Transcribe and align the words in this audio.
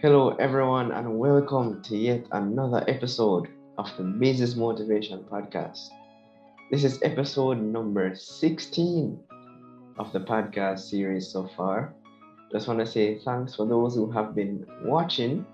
Hello, 0.00 0.28
everyone, 0.38 0.92
and 0.92 1.18
welcome 1.18 1.82
to 1.82 1.96
yet 1.96 2.24
another 2.30 2.84
episode 2.86 3.48
of 3.78 3.90
the 3.96 4.04
Business 4.04 4.54
Motivation 4.54 5.24
Podcast. 5.24 5.88
This 6.70 6.84
is 6.84 7.02
episode 7.02 7.60
number 7.60 8.14
16 8.14 9.18
of 9.98 10.12
the 10.12 10.20
podcast 10.20 10.88
series 10.88 11.26
so 11.26 11.50
far. 11.56 11.92
Just 12.52 12.68
want 12.68 12.78
to 12.78 12.86
say 12.86 13.18
thanks 13.24 13.56
for 13.56 13.66
those 13.66 13.96
who 13.96 14.08
have 14.12 14.36
been 14.36 14.64
watching 14.84 15.44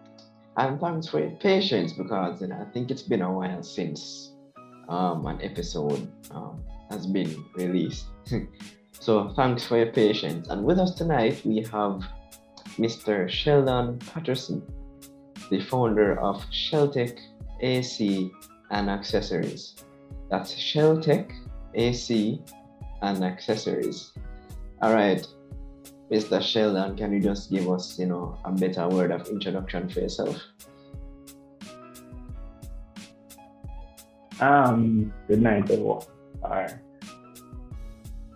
and 0.58 0.78
thanks 0.78 1.08
for 1.08 1.20
your 1.20 1.30
patience 1.40 1.94
because 1.94 2.42
you 2.42 2.48
know, 2.48 2.60
I 2.60 2.70
think 2.70 2.90
it's 2.90 3.00
been 3.00 3.22
a 3.22 3.32
while 3.32 3.62
since 3.62 4.34
um, 4.90 5.24
an 5.24 5.40
episode 5.40 6.06
um, 6.32 6.62
has 6.90 7.06
been 7.06 7.42
released. 7.54 8.04
so 9.00 9.32
thanks 9.36 9.64
for 9.64 9.78
your 9.78 9.90
patience. 9.90 10.48
And 10.48 10.64
with 10.64 10.78
us 10.78 10.90
tonight, 10.90 11.40
we 11.46 11.62
have 11.72 12.04
Mr. 12.76 13.28
Sheldon 13.28 13.98
Patterson, 13.98 14.62
the 15.50 15.60
founder 15.60 16.18
of 16.20 16.44
Sheltech 16.50 17.18
AC 17.60 18.30
and 18.70 18.90
Accessories. 18.90 19.76
That's 20.30 20.54
Sheltech 20.54 21.30
AC 21.74 22.42
and 23.02 23.24
Accessories. 23.24 24.12
All 24.82 24.92
right, 24.92 25.24
Mr. 26.10 26.42
Sheldon, 26.42 26.96
can 26.96 27.12
you 27.12 27.20
just 27.20 27.50
give 27.50 27.70
us, 27.70 27.98
you 27.98 28.06
know, 28.06 28.38
a 28.44 28.52
better 28.52 28.88
word 28.88 29.12
of 29.12 29.28
introduction 29.28 29.88
for 29.88 30.00
yourself? 30.00 30.40
Um, 34.40 35.12
good 35.28 35.40
night, 35.42 35.70
everyone. 35.70 36.02
All 36.42 36.50
right. 36.50 36.74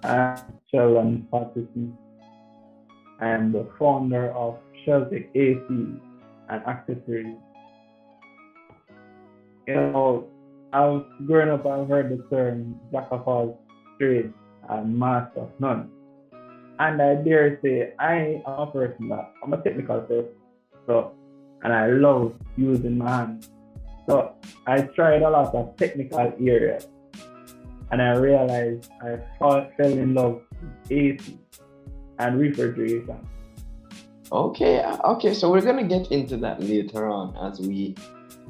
I'm 0.05 0.38
Sheldon 0.70 1.27
Patterson 1.32 1.98
I 3.20 3.28
am 3.28 3.52
the 3.52 3.68
founder 3.78 4.30
of 4.32 4.58
Sheltech 4.86 5.28
AC 5.34 5.66
and 5.68 6.66
accessories. 6.66 7.37
You 9.66 9.74
know, 9.74 10.29
I 10.73 10.84
was 10.87 11.04
growing 11.26 11.51
up, 11.51 11.66
I've 11.66 11.88
heard 11.88 12.10
the 12.10 12.23
term 12.34 12.78
jack 12.93 13.09
of 13.10 13.26
all 13.26 13.60
trades 13.98 14.32
and 14.68 14.98
master 14.98 15.40
of 15.40 15.51
none. 15.59 15.90
And 16.78 17.02
I 17.02 17.16
dare 17.16 17.59
say, 17.60 17.93
I 17.98 18.40
am 18.46 18.52
a 18.59 18.66
person 18.70 19.09
that 19.09 19.32
I'm 19.43 19.52
a 19.52 19.62
technical 19.62 20.00
person. 20.02 20.28
So, 20.87 21.12
and 21.62 21.73
I 21.73 21.88
love 21.88 22.34
using 22.56 22.98
my 22.98 23.10
hands. 23.10 23.50
So 24.06 24.34
I 24.66 24.82
tried 24.82 25.23
a 25.23 25.30
lot 25.30 25.54
of 25.54 25.76
technical 25.76 26.32
areas. 26.40 26.87
And 27.90 28.00
I 28.00 28.16
realized 28.16 28.90
I 29.02 29.18
fell 29.38 29.66
in 29.80 30.15
love 30.15 30.43
with 30.62 30.93
AC 30.93 31.38
and 32.19 32.38
refrigeration. 32.38 33.19
Okay, 34.30 34.80
uh, 34.80 34.93
okay. 34.93 35.29
Okay, 35.29 35.35
so 35.35 35.51
we're 35.51 35.63
gonna 35.63 35.87
get 35.87 36.13
into 36.13 36.37
that 36.38 36.63
later 36.63 37.09
on 37.09 37.37
as 37.37 37.61
we, 37.61 37.97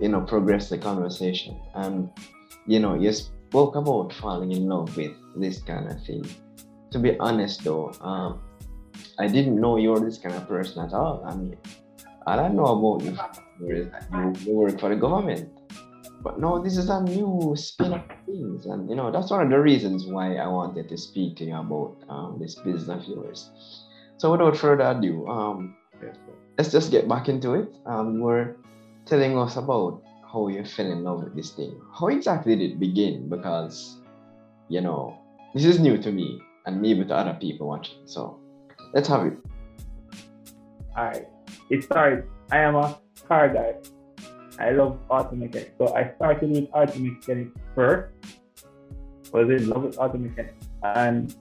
you 0.00 0.08
know, 0.08 0.20
progress 0.20 0.68
the 0.68 0.78
conversation. 0.78 1.58
And 1.74 2.10
you 2.66 2.80
know, 2.80 2.94
you 2.94 3.12
spoke 3.12 3.76
about 3.76 4.12
falling 4.12 4.52
in 4.52 4.68
love 4.68 4.96
with 4.96 5.12
this 5.36 5.62
kind 5.62 5.88
of 5.88 6.02
thing. 6.04 6.26
To 6.90 6.98
be 6.98 7.18
honest, 7.18 7.64
though, 7.64 7.92
um, 8.00 8.40
I 9.18 9.26
didn't 9.28 9.60
know 9.60 9.76
you're 9.76 10.00
this 10.00 10.18
kind 10.18 10.34
of 10.34 10.48
person 10.48 10.84
at 10.84 10.92
all. 10.92 11.22
I 11.24 11.34
mean, 11.34 11.56
I 12.26 12.48
know 12.48 12.66
about 12.66 13.04
you, 13.04 13.90
you 14.44 14.52
work 14.52 14.78
for 14.78 14.88
the 14.90 14.96
government. 14.96 15.48
But 16.28 16.40
no, 16.40 16.62
this 16.62 16.76
is 16.76 16.90
a 16.90 17.00
new 17.00 17.54
spin 17.56 17.94
of 17.94 18.02
things, 18.26 18.66
and 18.66 18.90
you 18.90 18.94
know 18.94 19.10
that's 19.10 19.30
one 19.30 19.40
of 19.40 19.48
the 19.48 19.58
reasons 19.58 20.04
why 20.04 20.36
I 20.36 20.46
wanted 20.46 20.86
to 20.90 20.98
speak 20.98 21.36
to 21.38 21.44
you 21.44 21.56
about 21.56 21.96
um, 22.10 22.36
this 22.38 22.54
business 22.54 22.90
of 22.90 23.08
yours. 23.08 23.48
So 24.18 24.32
without 24.32 24.54
further 24.54 24.84
ado, 24.84 25.26
um, 25.26 25.74
let's 26.58 26.70
just 26.70 26.90
get 26.90 27.08
back 27.08 27.30
into 27.30 27.54
it. 27.54 27.72
Um, 27.86 28.16
you 28.16 28.24
were 28.24 28.56
telling 29.06 29.38
us 29.38 29.56
about 29.56 30.02
how 30.30 30.48
you 30.48 30.66
fell 30.66 30.92
in 30.92 31.02
love 31.02 31.24
with 31.24 31.34
this 31.34 31.52
thing. 31.52 31.80
How 31.98 32.08
exactly 32.08 32.56
did 32.56 32.72
it 32.72 32.78
begin? 32.78 33.30
Because 33.30 33.96
you 34.68 34.82
know 34.82 35.16
this 35.54 35.64
is 35.64 35.80
new 35.80 35.96
to 35.96 36.12
me 36.12 36.42
and 36.66 36.82
maybe 36.82 37.06
to 37.06 37.14
other 37.16 37.38
people 37.40 37.68
watching. 37.68 38.04
So 38.04 38.38
let's 38.92 39.08
have 39.08 39.24
it. 39.24 39.38
All 40.94 41.06
right. 41.06 41.26
It 41.70 41.84
started. 41.84 42.28
I 42.52 42.58
am 42.58 42.76
a 42.76 43.00
car 43.26 43.48
guy 43.48 43.76
I 44.58 44.70
love 44.70 44.98
auto 45.08 45.36
mechanics. 45.36 45.72
So 45.78 45.94
I 45.94 46.12
started 46.16 46.50
with 46.50 46.68
auto 46.72 46.98
mechanics 46.98 47.52
first. 47.74 48.12
Was 49.32 49.48
in 49.50 49.68
love 49.68 49.84
with 49.84 49.98
auto 49.98 50.18
mechanics. 50.18 50.66
And 50.82 51.34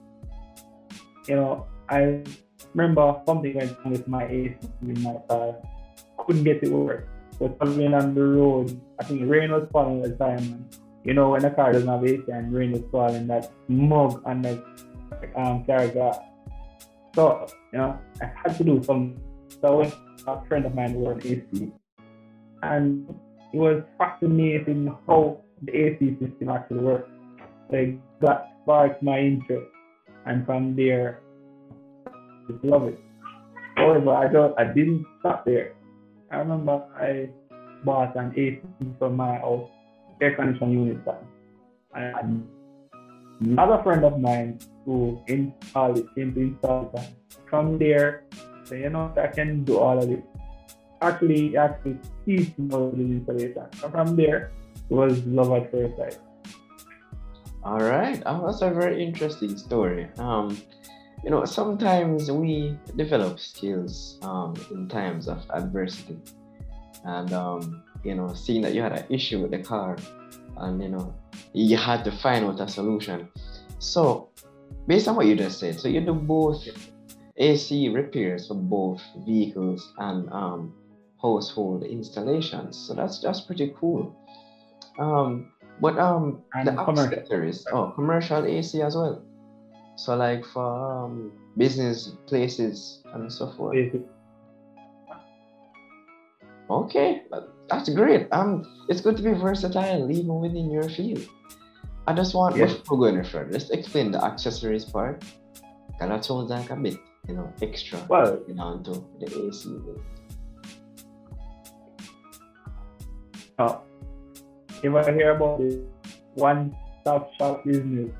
you 1.26 1.36
know, 1.36 1.66
I 1.88 2.22
remember 2.74 3.20
something 3.26 3.54
went 3.54 3.76
wrong 3.78 3.92
with 3.92 4.08
my 4.08 4.24
AC 4.24 4.56
in 4.82 5.02
my 5.02 5.16
car. 5.28 5.56
Couldn't 6.18 6.44
get 6.44 6.62
it 6.62 6.70
work. 6.70 7.08
Was 7.38 7.52
traveling 7.60 7.94
on 7.94 8.14
the 8.14 8.22
road. 8.22 8.80
I 9.00 9.04
think 9.04 9.22
rain 9.30 9.52
was 9.52 9.68
falling 9.72 10.02
at 10.04 10.18
the 10.18 10.24
time. 10.24 10.68
You 11.04 11.14
know, 11.14 11.30
when 11.30 11.42
the 11.42 11.50
car 11.50 11.72
doesn't 11.72 11.88
have 11.88 12.04
AC 12.04 12.22
and 12.28 12.52
rain 12.52 12.72
was 12.72 12.82
falling, 12.90 13.26
that 13.28 13.50
mug 13.68 14.22
and 14.26 14.44
the 14.44 14.62
um, 15.36 15.64
got. 15.64 16.24
So, 17.14 17.46
you 17.72 17.78
know, 17.78 17.98
I 18.20 18.26
had 18.26 18.56
to 18.58 18.64
do 18.64 18.82
something. 18.82 19.18
So 19.60 19.78
when 19.78 19.92
a 20.26 20.44
friend 20.46 20.66
of 20.66 20.74
mine 20.74 20.94
were 20.94 21.14
on 21.14 21.22
AC, 21.22 21.72
and 22.62 23.08
it 23.52 23.56
was 23.56 23.82
fascinating 23.96 24.94
how 25.06 25.40
the 25.62 25.72
AC 25.74 26.16
system 26.20 26.48
actually 26.50 26.80
works. 26.80 27.10
Like 27.70 27.98
that 28.20 28.48
sparked 28.62 29.02
my 29.02 29.18
interest, 29.18 29.68
and 30.26 30.44
from 30.46 30.76
there, 30.76 31.20
I 32.06 32.52
just 32.52 32.64
love 32.64 32.88
it. 32.88 32.98
However, 33.76 34.14
I 34.14 34.28
don't, 34.28 34.58
I 34.58 34.64
didn't 34.64 35.06
stop 35.20 35.44
there. 35.44 35.74
I 36.30 36.38
remember 36.38 36.82
I 36.96 37.30
bought 37.84 38.16
an 38.16 38.32
AC 38.36 38.60
for 38.98 39.10
my 39.10 39.38
house, 39.38 39.68
air 40.20 40.34
conditioning 40.34 40.86
unit, 40.86 40.98
and 41.94 42.46
another 43.40 43.82
friend 43.82 44.04
of 44.04 44.18
mine 44.20 44.58
who 44.84 45.20
installed 45.28 45.98
it, 45.98 46.06
came 46.14 46.34
to 46.34 46.40
install 46.40 46.90
it. 46.94 47.08
From 47.48 47.78
there, 47.78 48.24
you 48.70 48.90
know, 48.90 49.12
I 49.16 49.28
can 49.28 49.64
do 49.64 49.78
all 49.78 50.02
of 50.02 50.10
it 50.10 50.22
actually 51.02 51.56
actually 51.56 51.98
teach 52.26 52.50
more 52.58 52.90
the 52.90 53.02
installation. 53.02 53.66
And 53.82 53.92
from 53.92 54.16
there, 54.16 54.52
was 54.88 55.24
love 55.26 55.52
at 55.52 55.70
first 55.70 55.96
sight. 55.96 56.18
All 57.62 57.80
right, 57.80 58.22
oh, 58.24 58.46
that's 58.46 58.62
a 58.62 58.70
very 58.70 59.04
interesting 59.04 59.56
story. 59.58 60.08
Um, 60.18 60.56
you 61.24 61.30
know, 61.30 61.44
sometimes 61.44 62.30
we 62.30 62.78
develop 62.96 63.40
skills 63.40 64.18
um, 64.22 64.54
in 64.70 64.88
times 64.88 65.28
of 65.28 65.44
adversity, 65.50 66.16
and 67.04 67.32
um, 67.32 67.82
you 68.04 68.14
know, 68.14 68.32
seeing 68.32 68.62
that 68.62 68.74
you 68.74 68.80
had 68.80 68.92
an 68.92 69.04
issue 69.10 69.40
with 69.42 69.50
the 69.50 69.58
car, 69.58 69.98
and 70.58 70.82
you 70.82 70.88
know, 70.88 71.14
you 71.52 71.76
had 71.76 72.04
to 72.04 72.12
find 72.12 72.44
out 72.44 72.60
a 72.60 72.68
solution. 72.68 73.28
So, 73.80 74.30
based 74.86 75.08
on 75.08 75.16
what 75.16 75.26
you 75.26 75.34
just 75.34 75.58
said, 75.58 75.78
so 75.78 75.88
you 75.88 76.00
do 76.00 76.14
both 76.14 76.66
AC 77.36 77.88
repairs 77.88 78.48
for 78.48 78.54
both 78.54 79.02
vehicles 79.26 79.92
and 79.98 80.30
um, 80.32 80.74
household 81.20 81.84
installations. 81.84 82.76
So 82.76 82.94
that's 82.94 83.20
just 83.20 83.46
pretty 83.46 83.74
cool. 83.78 84.16
Um, 84.98 85.52
but 85.80 85.98
um, 85.98 86.42
and 86.54 86.68
the 86.68 86.80
accessories, 86.80 87.66
oh, 87.72 87.92
commercial 87.94 88.44
AC 88.44 88.82
as 88.82 88.96
well. 88.96 89.22
So 89.96 90.16
like 90.16 90.44
for 90.44 91.04
um, 91.04 91.32
business 91.56 92.12
places 92.26 93.02
and 93.14 93.32
so 93.32 93.52
forth. 93.52 93.76
Okay, 96.70 97.22
that's 97.68 97.88
great. 97.88 98.28
Um, 98.30 98.64
it's 98.88 99.00
good 99.00 99.16
to 99.16 99.22
be 99.22 99.32
versatile 99.32 100.10
even 100.10 100.40
within 100.40 100.70
your 100.70 100.88
field. 100.88 101.26
I 102.06 102.14
just 102.14 102.34
want 102.34 102.56
yes. 102.56 102.74
before 102.74 102.98
going 102.98 103.22
further, 103.24 103.50
let's 103.50 103.70
explain 103.70 104.10
the 104.10 104.22
accessories 104.22 104.84
part. 104.84 105.22
And 106.00 106.10
that 106.10 106.24
sounds 106.24 106.50
like 106.50 106.70
a 106.70 106.76
bit, 106.76 106.98
you 107.26 107.34
know, 107.34 107.52
extra. 107.60 107.98
Well, 108.08 108.40
down 108.56 108.84
to 108.84 109.04
the 109.18 109.48
AC. 109.48 109.68
Uh, 113.58 113.78
if 114.82 114.94
I 114.94 115.12
hear 115.12 115.34
about 115.34 115.58
this 115.58 115.74
one 116.34 116.76
stop 117.00 117.30
shop 117.34 117.64
business, 117.64 118.10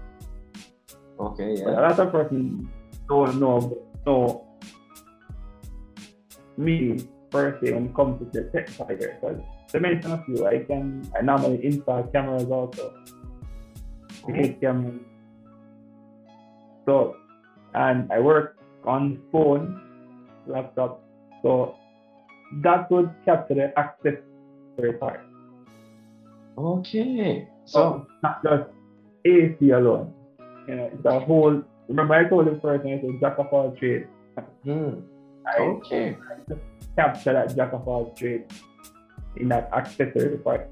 okay, 1.20 1.54
yeah. 1.54 1.78
a 1.78 1.80
lot 1.86 1.98
of 1.98 2.10
person 2.10 2.68
don't 3.08 3.38
know, 3.38 3.78
know 4.04 4.44
me 6.56 6.98
per 7.30 7.58
se 7.60 7.72
when 7.72 7.86
it 7.86 7.94
comes 7.94 8.18
to 8.18 8.24
the 8.34 8.50
tech 8.50 8.68
side 8.68 8.98
because 8.98 9.38
to 9.70 9.78
mention 9.78 10.10
a 10.10 10.24
few, 10.24 10.46
I 10.46 10.64
can 10.64 11.06
I 11.16 11.22
normally 11.22 11.64
install 11.64 12.02
cameras 12.10 12.50
also. 12.50 12.94
Okay. 14.28 14.58
Cameras. 14.60 14.98
So 16.84 17.16
and 17.74 18.10
I 18.10 18.18
work 18.18 18.56
on 18.84 19.22
phone, 19.30 19.80
laptop. 20.46 21.04
So 21.42 21.76
that 22.64 22.90
would 22.90 23.14
capture 23.24 23.54
the 23.54 23.78
access 23.78 24.18
part. 24.98 25.27
Okay. 26.58 27.48
So 27.64 28.06
not 28.22 28.42
just 28.42 28.70
AC 29.24 29.70
alone. 29.70 30.12
You 30.66 30.76
know, 30.76 30.90
it's 30.92 31.04
a 31.04 31.20
whole. 31.20 31.62
Remember, 31.88 32.14
I 32.14 32.28
told 32.28 32.46
the 32.46 32.52
person 32.52 32.88
it's 32.88 33.04
a 33.04 33.20
jack 33.20 33.38
of 33.38 33.46
all 33.52 33.70
trades. 33.72 34.06
Hmm. 34.64 35.00
Okay. 35.58 36.16
capture 36.96 37.32
that 37.32 37.54
jack 37.56 37.72
of 37.72 37.86
all 37.86 38.12
trades 38.14 38.52
in 39.36 39.48
that 39.48 39.70
accessory 39.72 40.38
part. 40.38 40.68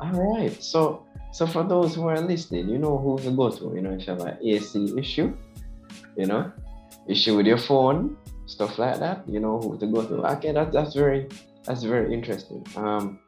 All 0.00 0.12
right. 0.12 0.62
So 0.62 1.06
so 1.32 1.46
for 1.46 1.62
those 1.62 1.94
who 1.94 2.08
are 2.08 2.20
listening, 2.20 2.68
you 2.68 2.78
know 2.78 2.98
who 2.98 3.18
to 3.18 3.30
go 3.30 3.50
to. 3.50 3.72
You 3.74 3.82
know, 3.82 3.92
if 3.92 4.06
you 4.06 4.12
have 4.14 4.20
an 4.22 4.38
AC 4.42 4.98
issue, 4.98 5.34
you 6.16 6.26
know, 6.26 6.52
issue 7.06 7.36
with 7.36 7.46
your 7.46 7.58
phone, 7.58 8.16
stuff 8.46 8.78
like 8.78 8.98
that, 8.98 9.28
you 9.28 9.40
know 9.40 9.58
who 9.58 9.78
to 9.78 9.86
go 9.86 10.04
to. 10.04 10.26
Okay, 10.36 10.52
that, 10.52 10.72
that's 10.72 10.94
very 10.94 11.28
that's 11.64 11.82
very 11.82 12.12
interesting. 12.12 12.66
Um 12.76 13.20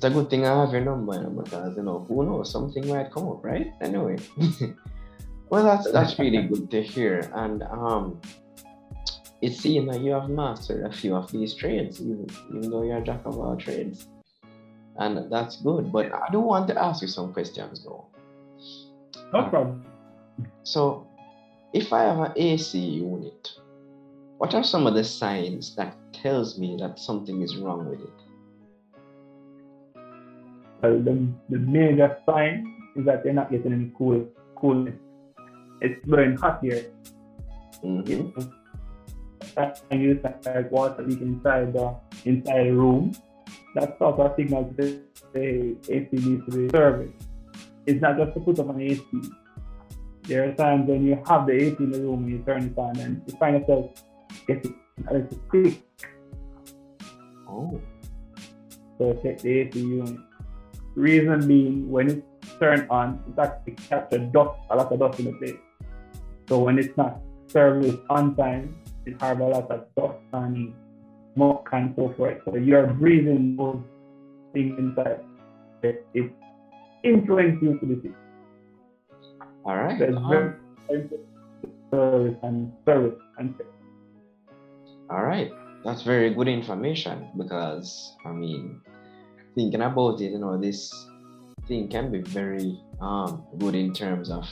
it's 0.00 0.06
a 0.06 0.08
good 0.08 0.30
thing 0.30 0.46
I 0.46 0.58
have 0.58 0.72
your 0.72 0.80
number 0.80 1.28
because 1.28 1.76
you 1.76 1.82
know 1.82 2.06
who 2.08 2.24
knows 2.24 2.50
something 2.50 2.88
might 2.88 3.12
come 3.12 3.28
up, 3.28 3.44
right? 3.44 3.70
Anyway. 3.82 4.16
well 5.50 5.62
that's 5.62 5.92
that's 5.92 6.18
really 6.18 6.42
good 6.50 6.70
to 6.70 6.82
hear. 6.82 7.30
And 7.34 7.62
um 7.64 8.18
it 9.42 9.52
seems 9.52 9.90
that 9.90 10.00
you 10.00 10.12
have 10.12 10.30
mastered 10.30 10.86
a 10.86 10.90
few 10.90 11.14
of 11.14 11.30
these 11.30 11.54
trades, 11.54 12.00
even, 12.00 12.26
even 12.48 12.70
though 12.70 12.82
you're 12.82 12.96
a 12.96 13.04
jack 13.04 13.20
of 13.26 13.38
all 13.38 13.56
trades. 13.56 14.08
And 14.96 15.30
that's 15.30 15.56
good. 15.60 15.92
But 15.92 16.14
I 16.14 16.28
do 16.32 16.40
want 16.40 16.66
to 16.68 16.82
ask 16.82 17.02
you 17.02 17.08
some 17.08 17.34
questions 17.34 17.84
though. 17.84 18.06
No 19.34 19.50
problem. 19.50 19.84
So, 20.62 21.06
if 21.74 21.92
I 21.92 22.04
have 22.04 22.20
an 22.20 22.32
AC 22.36 22.78
unit, 22.78 23.50
what 24.38 24.54
are 24.54 24.64
some 24.64 24.86
of 24.86 24.94
the 24.94 25.04
signs 25.04 25.76
that 25.76 25.94
tells 26.14 26.58
me 26.58 26.78
that 26.80 26.98
something 26.98 27.42
is 27.42 27.54
wrong 27.58 27.90
with 27.90 28.00
it? 28.00 28.19
Well, 30.82 30.98
the, 30.98 31.28
the 31.48 31.58
major 31.58 32.16
sign 32.26 32.76
is 32.96 33.04
that 33.06 33.22
they're 33.24 33.32
not 33.32 33.50
getting 33.50 33.72
any 33.72 33.92
cool 33.96 34.26
coolness. 34.56 34.94
It's 35.80 36.04
blowing 36.06 36.36
hot 36.36 36.60
here. 36.62 36.92
Mm-hmm 37.84 38.40
and 39.56 40.02
you 40.02 40.20
like 40.22 40.70
water 40.70 41.02
leak 41.02 41.20
inside 41.20 41.72
the 41.72 41.94
inside 42.24 42.66
the 42.66 42.72
room, 42.72 43.14
that's 43.74 44.00
also 44.00 44.22
a 44.22 44.34
signal 44.36 44.64
to 44.78 45.00
the 45.32 45.76
AC 45.88 46.08
needs 46.12 46.44
to 46.46 46.50
be 46.50 46.68
serviced. 46.70 47.28
It's 47.86 48.00
not 48.00 48.16
just 48.18 48.34
to 48.34 48.40
put 48.40 48.58
up 48.58 48.70
an 48.70 48.80
AC. 48.80 49.02
There 50.22 50.48
are 50.48 50.54
times 50.54 50.88
when 50.88 51.04
you 51.04 51.20
have 51.26 51.46
the 51.46 51.52
AC 51.52 51.76
in 51.80 51.90
the 51.90 52.00
room 52.00 52.24
and 52.24 52.32
you 52.32 52.38
turn 52.44 52.64
it 52.64 52.78
on 52.78 52.98
and 52.98 53.22
you 53.26 53.36
find 53.38 53.58
yourself 53.58 53.90
getting 54.46 54.74
a 55.08 55.14
little 55.14 55.38
quick. 55.48 55.82
Oh. 57.48 57.80
So 58.98 59.18
check 59.22 59.38
the 59.38 59.60
AC 59.60 59.78
unit. 59.78 60.20
Reason 61.00 61.48
being, 61.48 61.90
when 61.90 62.10
it's 62.10 62.58
turned 62.60 62.86
on, 62.90 63.24
it 63.24 63.40
actually 63.40 63.72
captures 63.88 64.28
dust, 64.32 64.52
a 64.68 64.76
lot 64.76 64.92
of 64.92 65.00
dust 65.00 65.18
in 65.18 65.26
the 65.26 65.32
place. 65.32 65.56
So 66.46 66.58
when 66.60 66.78
it's 66.78 66.94
not 66.96 67.20
serviced 67.48 68.04
on 68.10 68.36
time, 68.36 68.76
it 69.06 69.16
have 69.22 69.40
a 69.40 69.48
lot 69.48 69.70
of 69.70 69.86
dust 69.96 70.18
and 70.34 70.74
smoke 71.34 71.68
and 71.72 71.94
so 71.96 72.12
forth. 72.16 72.38
So 72.44 72.56
you're 72.56 72.86
breathing 72.86 73.56
those 73.56 73.80
things 74.52 74.78
inside. 74.78 75.24
It, 75.82 76.04
it 76.12 76.30
influences 77.02 77.62
you 77.62 77.78
to 77.80 77.86
the 77.86 77.96
sick. 78.02 78.12
All 79.64 79.76
right. 79.76 79.98
So 79.98 80.16
um, 80.16 80.54
service 81.90 82.36
and 82.42 82.72
service 82.84 83.18
and 83.38 83.54
all 85.08 85.24
right. 85.24 85.50
That's 85.84 86.02
very 86.02 86.34
good 86.34 86.46
information 86.46 87.30
because 87.36 88.14
I 88.24 88.30
mean 88.30 88.80
thinking 89.54 89.82
about 89.82 90.20
it, 90.20 90.32
you 90.32 90.38
know, 90.38 90.58
this 90.58 90.92
thing 91.66 91.88
can 91.88 92.10
be 92.10 92.20
very 92.20 92.80
um 93.00 93.44
good 93.58 93.74
in 93.74 93.92
terms 93.92 94.30
of 94.30 94.46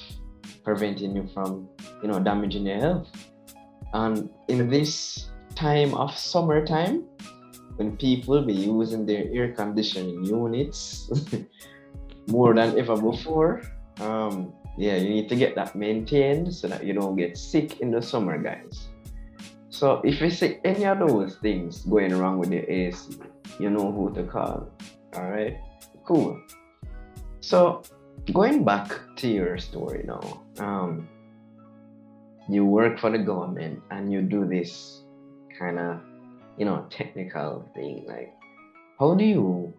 preventing 0.65 1.17
you 1.17 1.27
from, 1.35 1.69
you 2.03 2.09
know, 2.09 2.21
damaging 2.21 2.67
your 2.67 2.79
health. 2.79 3.09
And 3.93 4.31
in 4.49 4.69
this 4.69 5.29
time 5.55 5.95
of 5.95 6.17
summertime, 6.17 7.05
when 7.77 7.97
people 7.97 8.43
be 8.43 8.53
using 8.53 9.07
their 9.07 9.25
air 9.33 9.53
conditioning 9.53 10.25
units 10.25 11.11
more 12.27 12.55
than 12.55 12.79
ever 12.79 12.97
before, 12.97 13.63
um, 14.01 14.53
yeah, 14.77 14.97
you 14.97 15.09
need 15.11 15.29
to 15.29 15.37
get 15.37 15.55
that 15.55 15.75
maintained 15.75 16.55
so 16.55 16.69
that 16.69 16.85
you 16.85 16.93
don't 16.93 17.17
get 17.17 17.37
sick 17.37 17.81
in 17.81 17.91
the 17.91 18.03
summer, 18.03 18.39
guys. 18.39 18.89
So 19.71 20.01
if 20.05 20.21
you 20.21 20.31
see 20.31 20.59
any 20.65 20.87
of 20.87 20.99
those 20.99 21.37
things 21.37 21.83
going 21.83 22.17
wrong 22.17 22.39
with 22.39 22.53
your 22.53 22.69
AC, 22.69 23.15
you 23.59 23.71
know 23.71 23.93
who 23.93 24.13
to 24.15 24.23
call. 24.25 24.69
All 25.15 25.31
right, 25.31 25.57
cool. 26.05 26.41
So 27.41 27.83
going 28.33 28.65
back 28.65 28.93
to 29.17 29.29
your 29.29 29.59
story 29.59 30.05
now, 30.05 30.43
um, 30.59 31.09
you 32.49 32.65
work 32.65 32.99
for 32.99 33.11
the 33.11 33.19
government 33.19 33.83
and 33.91 34.11
you 34.13 34.23
do 34.23 34.47
this 34.47 35.03
kind 35.59 35.79
of 35.79 36.01
you 36.57 36.65
know 36.65 36.87
technical 36.91 37.69
thing 37.75 38.05
like 38.09 38.33
how 38.99 39.15
do 39.15 39.25
you 39.25 39.73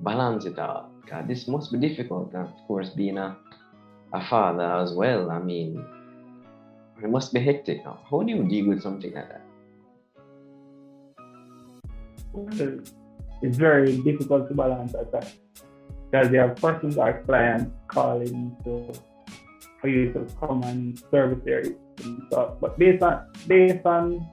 balance 0.00 0.44
it 0.44 0.58
out 0.58 0.90
god 1.08 1.26
this 1.26 1.48
must 1.48 1.72
be 1.72 1.78
difficult 1.78 2.34
of 2.34 2.50
course 2.66 2.90
being 2.90 3.18
a, 3.18 3.36
a 4.12 4.24
father 4.28 4.64
as 4.64 4.92
well 4.92 5.30
i 5.30 5.38
mean 5.38 5.84
it 7.02 7.08
must 7.08 7.32
be 7.32 7.40
hectic 7.40 7.84
now 7.84 7.98
how 8.10 8.22
do 8.22 8.32
you 8.32 8.44
deal 8.44 8.68
with 8.68 8.82
something 8.82 9.12
like 9.14 9.28
that 9.28 9.41
it's 13.42 13.56
very 13.56 13.96
difficult 14.02 14.48
to 14.48 14.54
balance 14.54 14.92
that 14.92 15.26
because 16.10 16.30
there 16.30 16.44
are 16.44 16.54
persons 16.54 16.98
our 16.98 17.22
clients 17.22 17.70
calling 17.88 18.56
to 18.64 18.92
for 19.80 19.88
you 19.88 20.12
to 20.12 20.24
come 20.38 20.62
and 20.62 20.98
service 21.10 21.74
and 22.04 22.22
stuff. 22.28 22.54
But 22.60 22.78
based 22.78 23.02
on 23.02 23.26
based 23.46 23.84
on 23.84 24.26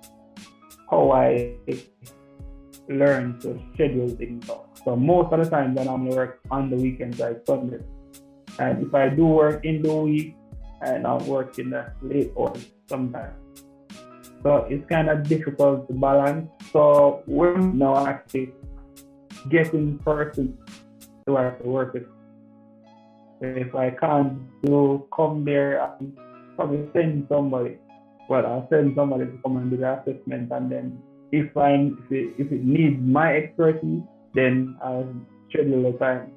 how 0.90 1.12
I 1.12 1.56
learn 2.88 3.40
to 3.42 3.60
schedule 3.74 4.10
things 4.10 4.50
out. 4.50 4.78
So 4.86 4.96
most 4.96 5.34
of 5.34 5.44
the 5.44 5.50
time 5.50 5.76
when 5.76 5.88
I'm 5.88 6.08
work 6.08 6.40
on 6.52 6.70
the 6.70 6.78
weekends 6.78 7.20
like 7.20 7.46
Sunday. 7.46 7.80
And 8.60 8.86
if 8.86 8.94
I 8.94 9.10
do 9.10 9.26
work 9.26 9.64
in 9.66 9.82
the 9.82 9.96
week 9.96 10.36
and 10.82 11.08
I 11.08 11.16
work 11.24 11.60
in 11.60 11.70
the 11.70 11.92
late 12.02 12.32
or 12.36 12.54
sometimes. 12.88 13.36
So 14.44 14.68
it's 14.70 14.88
kind 14.90 15.10
of 15.10 15.28
difficult 15.28 15.88
to 15.88 15.94
balance. 15.94 16.50
So 16.72 17.24
we're 17.28 17.58
now 17.58 18.08
actually 18.08 18.54
getting 19.50 20.00
persons 20.00 20.58
to 21.26 21.34
work 21.64 21.94
with 21.94 22.06
if 23.42 23.74
I 23.74 23.92
can't 23.92 24.40
do 24.62 25.08
come 25.16 25.46
there, 25.46 25.82
I'll 25.82 25.98
probably 26.56 26.90
send 26.94 27.28
somebody. 27.30 27.78
Well, 28.30 28.46
I'll 28.46 28.68
send 28.70 28.96
somebody 28.96 29.26
to 29.26 29.38
come 29.44 29.58
and 29.58 29.72
do 29.72 29.78
the 29.78 30.00
assessment, 30.00 30.52
and 30.52 30.72
then 30.72 31.02
if 31.32 31.56
I 31.56 31.72
if 31.72 32.12
it, 32.12 32.34
if 32.38 32.52
it 32.52 32.64
needs 32.64 33.02
my 33.02 33.38
expertise, 33.38 34.04
then 34.34 34.78
I'll 34.84 35.16
schedule 35.50 35.88
a 35.88 35.94
time. 35.98 36.32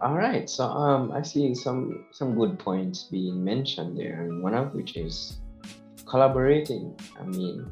All 0.00 0.16
right. 0.16 0.48
So 0.48 0.64
um, 0.64 1.12
I 1.12 1.22
see 1.22 1.54
some 1.54 2.06
some 2.10 2.34
good 2.34 2.58
points 2.58 3.04
being 3.04 3.42
mentioned 3.44 3.96
there, 3.96 4.22
and 4.22 4.42
one 4.42 4.54
of 4.54 4.74
which 4.74 4.96
is 4.96 5.38
collaborating. 6.10 6.98
I 7.18 7.24
mean, 7.24 7.70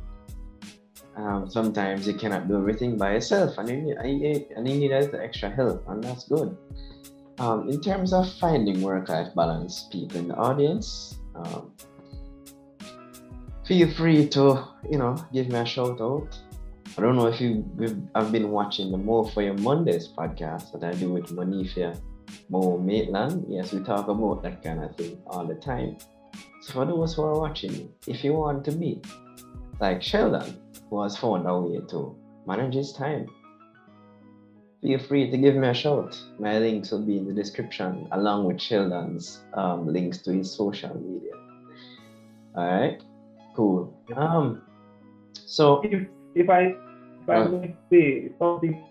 um, 1.16 1.50
sometimes 1.50 2.06
you 2.06 2.14
cannot 2.14 2.46
do 2.46 2.56
everything 2.56 2.96
by 2.96 3.14
yourself, 3.14 3.58
and 3.58 3.68
you 3.68 3.76
need, 3.82 4.46
and 4.54 4.68
you 4.68 4.78
need 4.78 4.92
extra 4.92 5.50
help, 5.50 5.84
and 5.88 6.02
that's 6.02 6.28
good. 6.28 6.56
Um, 7.38 7.68
in 7.68 7.80
terms 7.80 8.12
of 8.12 8.32
finding 8.34 8.82
work-life 8.82 9.34
balance, 9.34 9.88
people 9.90 10.18
in 10.18 10.28
the 10.28 10.36
audience, 10.36 11.18
um, 11.34 11.72
feel 13.66 13.90
free 13.92 14.28
to 14.28 14.64
you 14.90 14.98
know 14.98 15.14
give 15.32 15.48
me 15.48 15.58
a 15.58 15.66
shout 15.66 16.00
out. 16.00 16.38
I 16.96 17.00
don't 17.02 17.16
know 17.16 17.26
if 17.26 17.40
you 17.40 17.64
have 18.14 18.32
been 18.32 18.50
watching 18.50 18.90
the 18.90 18.98
More 18.98 19.28
for 19.30 19.42
Your 19.42 19.54
Mondays 19.54 20.08
podcast 20.08 20.72
that 20.72 20.82
I 20.82 20.92
do 20.98 21.12
with 21.12 21.30
Monifia 21.30 21.94
Mo 22.48 22.78
Maitland. 22.78 23.44
Yes, 23.48 23.72
we 23.72 23.80
talk 23.84 24.08
about 24.08 24.42
that 24.42 24.62
kind 24.62 24.82
of 24.82 24.96
thing 24.96 25.20
all 25.26 25.44
the 25.44 25.54
time. 25.54 25.96
For 26.68 26.84
those 26.84 27.14
who 27.14 27.22
are 27.22 27.38
watching, 27.38 27.92
if 28.06 28.24
you 28.24 28.34
want 28.34 28.64
to 28.66 28.72
be 28.72 29.02
like 29.80 30.02
Sheldon, 30.02 30.60
who 30.90 31.02
has 31.02 31.16
found 31.16 31.46
a 31.48 31.58
way 31.58 31.80
to 31.90 32.16
manage 32.46 32.74
his 32.74 32.92
time 32.92 33.28
feel 34.82 34.98
free 34.98 35.30
to 35.30 35.36
give 35.36 35.54
me 35.56 35.68
a 35.68 35.74
shout. 35.74 36.18
My 36.38 36.58
links 36.58 36.90
will 36.90 37.02
be 37.02 37.18
in 37.18 37.26
the 37.26 37.32
description 37.32 38.08
along 38.12 38.44
with 38.44 38.60
Sheldon's 38.60 39.40
um, 39.54 39.86
links 39.86 40.18
to 40.18 40.32
his 40.32 40.50
social 40.50 40.94
media. 40.94 41.32
All 42.54 42.66
right, 42.66 43.02
cool. 43.54 43.94
Um, 44.16 44.62
so 45.32 45.80
if 45.82 46.06
if 46.34 46.48
I 46.48 46.74
if 47.22 47.28
I 47.28 47.34
uh, 47.34 47.48
may 47.48 47.76
say 47.90 48.32
something 48.38 48.82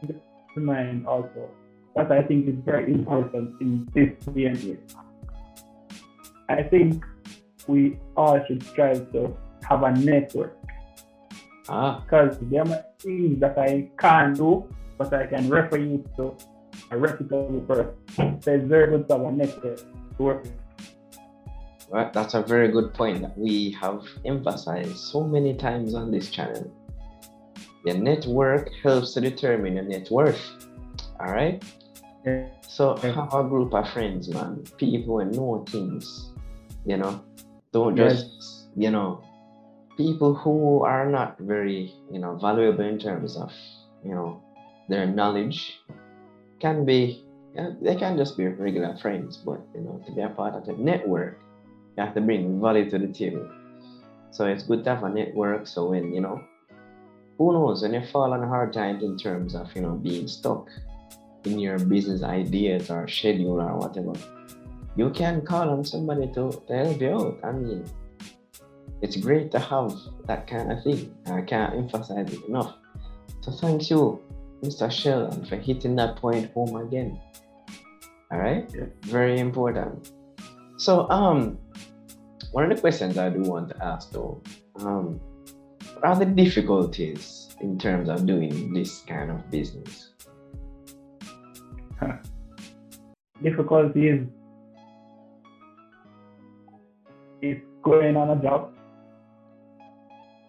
to 0.54 0.60
mind 0.60 1.08
also 1.08 1.50
that 1.96 2.12
I 2.12 2.22
think 2.22 2.48
is 2.48 2.56
very 2.66 2.94
important 2.94 3.60
in 3.62 3.88
this 3.94 4.14
day 4.26 4.46
and 4.46 4.58
age. 4.58 4.80
I 6.50 6.64
think 6.64 7.04
we 7.68 8.00
all 8.16 8.40
should 8.48 8.64
strive 8.64 9.12
to 9.12 9.36
have 9.68 9.84
a 9.84 9.92
network. 9.92 10.58
Ah. 11.70 12.02
Because 12.02 12.38
there 12.42 12.62
are 12.62 12.86
things 13.00 13.40
that 13.40 13.58
I 13.58 13.90
can't 13.98 14.36
do 14.36 14.68
but 14.98 15.14
I 15.14 15.28
can 15.28 15.50
refer 15.50 15.78
you 15.78 16.04
to 16.18 16.36
a 16.92 16.98
reputable 16.98 17.62
person. 17.62 18.42
So 18.42 18.54
it's 18.54 18.68
very 18.68 18.90
good 18.90 19.08
to 19.10 19.18
have 19.18 19.26
a 19.26 19.32
network 19.32 19.78
to 20.18 20.24
work 20.24 20.44
with. 20.44 20.54
Right, 21.90 22.12
that's 22.12 22.34
a 22.34 22.42
very 22.42 22.68
good 22.68 22.94
point 22.94 23.22
that 23.22 23.38
we 23.38 23.72
have 23.80 24.04
emphasized 24.26 24.98
so 24.98 25.24
many 25.24 25.54
times 25.54 25.94
on 25.94 26.12
this 26.12 26.30
channel. 26.30 26.70
Your 27.86 27.96
network 27.96 28.70
helps 28.84 29.14
to 29.14 29.22
determine 29.22 29.76
your 29.76 29.86
net 29.86 30.12
worth. 30.12 30.42
All 31.20 31.32
right. 31.32 31.64
Yeah. 32.26 32.48
So 32.68 32.98
have 32.98 33.34
a 33.34 33.44
group 33.44 33.74
of 33.74 33.90
friends, 33.90 34.28
man. 34.28 34.66
People 34.78 35.20
who 35.20 35.32
know 35.32 35.66
things. 35.70 36.32
You 36.86 36.98
know, 36.98 37.24
don't 37.78 37.98
Yes. 37.98 38.24
just 38.24 38.70
you 38.76 38.90
know, 38.90 39.22
people 39.98 40.34
who 40.34 40.82
are 40.84 41.06
not 41.06 41.38
very 41.40 41.94
you 42.12 42.20
know 42.20 42.36
valuable 42.38 42.86
in 42.86 42.98
terms 42.98 43.38
of 43.38 43.52
you 44.04 44.14
know 44.14 44.42
their 44.90 45.06
knowledge 45.06 45.80
can 46.60 46.86
be 46.86 47.24
they 47.82 47.96
can 47.96 48.18
just 48.18 48.38
be 48.38 48.48
regular 48.48 48.96
friends, 48.98 49.38
but 49.38 49.62
you 49.74 49.82
know 49.82 50.02
to 50.06 50.12
be 50.12 50.22
a 50.22 50.30
part 50.30 50.54
of 50.54 50.66
the 50.66 50.74
network, 50.74 51.40
you 51.98 52.04
have 52.04 52.14
to 52.14 52.22
bring 52.22 52.62
value 52.62 52.90
to 52.90 52.98
the 52.98 53.12
table. 53.14 53.46
So 54.32 54.46
it's 54.46 54.64
good 54.64 54.84
to 54.84 54.96
have 54.96 55.04
a 55.04 55.10
network. 55.10 55.66
So 55.66 55.90
when 55.90 56.14
you 56.14 56.22
know, 56.22 56.42
who 57.38 57.54
knows 57.54 57.82
when 57.82 57.94
you 57.94 58.06
fall 58.14 58.34
on 58.34 58.44
hard 58.44 58.74
times 58.74 59.04
in 59.04 59.18
terms 59.18 59.56
of 59.56 59.74
you 59.76 59.82
know 59.82 59.96
being 59.98 60.28
stuck 60.28 60.70
in 61.46 61.60
your 61.60 61.80
business 61.80 62.22
ideas 62.22 62.90
or 62.90 63.08
schedule 63.08 63.62
or 63.62 63.78
whatever, 63.78 64.14
you 64.98 65.10
can 65.12 65.42
call 65.42 65.70
on 65.70 65.86
somebody 65.86 66.28
to, 66.34 66.52
to 66.68 66.74
help 66.76 67.00
you 67.00 67.14
out. 67.14 67.40
I 67.44 67.52
mean, 67.52 67.86
it's 69.02 69.16
great 69.16 69.52
to 69.52 69.60
have 69.60 69.94
that 70.26 70.48
kind 70.48 70.72
of 70.72 70.84
thing. 70.84 71.16
I 71.28 71.42
can't 71.42 71.76
emphasize 71.76 72.34
it 72.34 72.44
enough. 72.48 72.76
So 73.42 73.52
thank 73.52 73.90
you, 73.90 74.20
Mr. 74.64 74.92
Sheldon, 74.92 75.46
for 75.46 75.56
hitting 75.56 75.96
that 75.98 76.16
point 76.16 76.52
home 76.54 76.76
again. 76.76 77.20
All 78.32 78.40
right, 78.40 78.70
Yeah. 78.76 78.86
very 79.04 79.40
important. 79.40 80.12
So, 80.78 81.10
um, 81.10 81.60
one 82.52 82.70
of 82.70 82.76
the 82.76 82.82
questions 82.82 83.18
I 83.18 83.30
do 83.30 83.42
want 83.42 83.70
to 83.70 83.86
ask 83.86 84.12
though, 84.12 84.42
um, 84.80 85.20
what 85.94 86.04
are 86.04 86.16
the 86.18 86.26
difficulties 86.26 87.56
in 87.62 87.78
terms 87.78 88.10
of 88.10 88.26
doing 88.26 88.74
this 88.74 89.02
kind 89.02 89.32
of 89.32 89.50
business? 89.52 90.14
difficulty 93.44 94.08
is 94.08 94.28
is 97.42 97.58
going 97.84 98.16
on 98.16 98.38
a 98.38 98.42
job. 98.42 98.74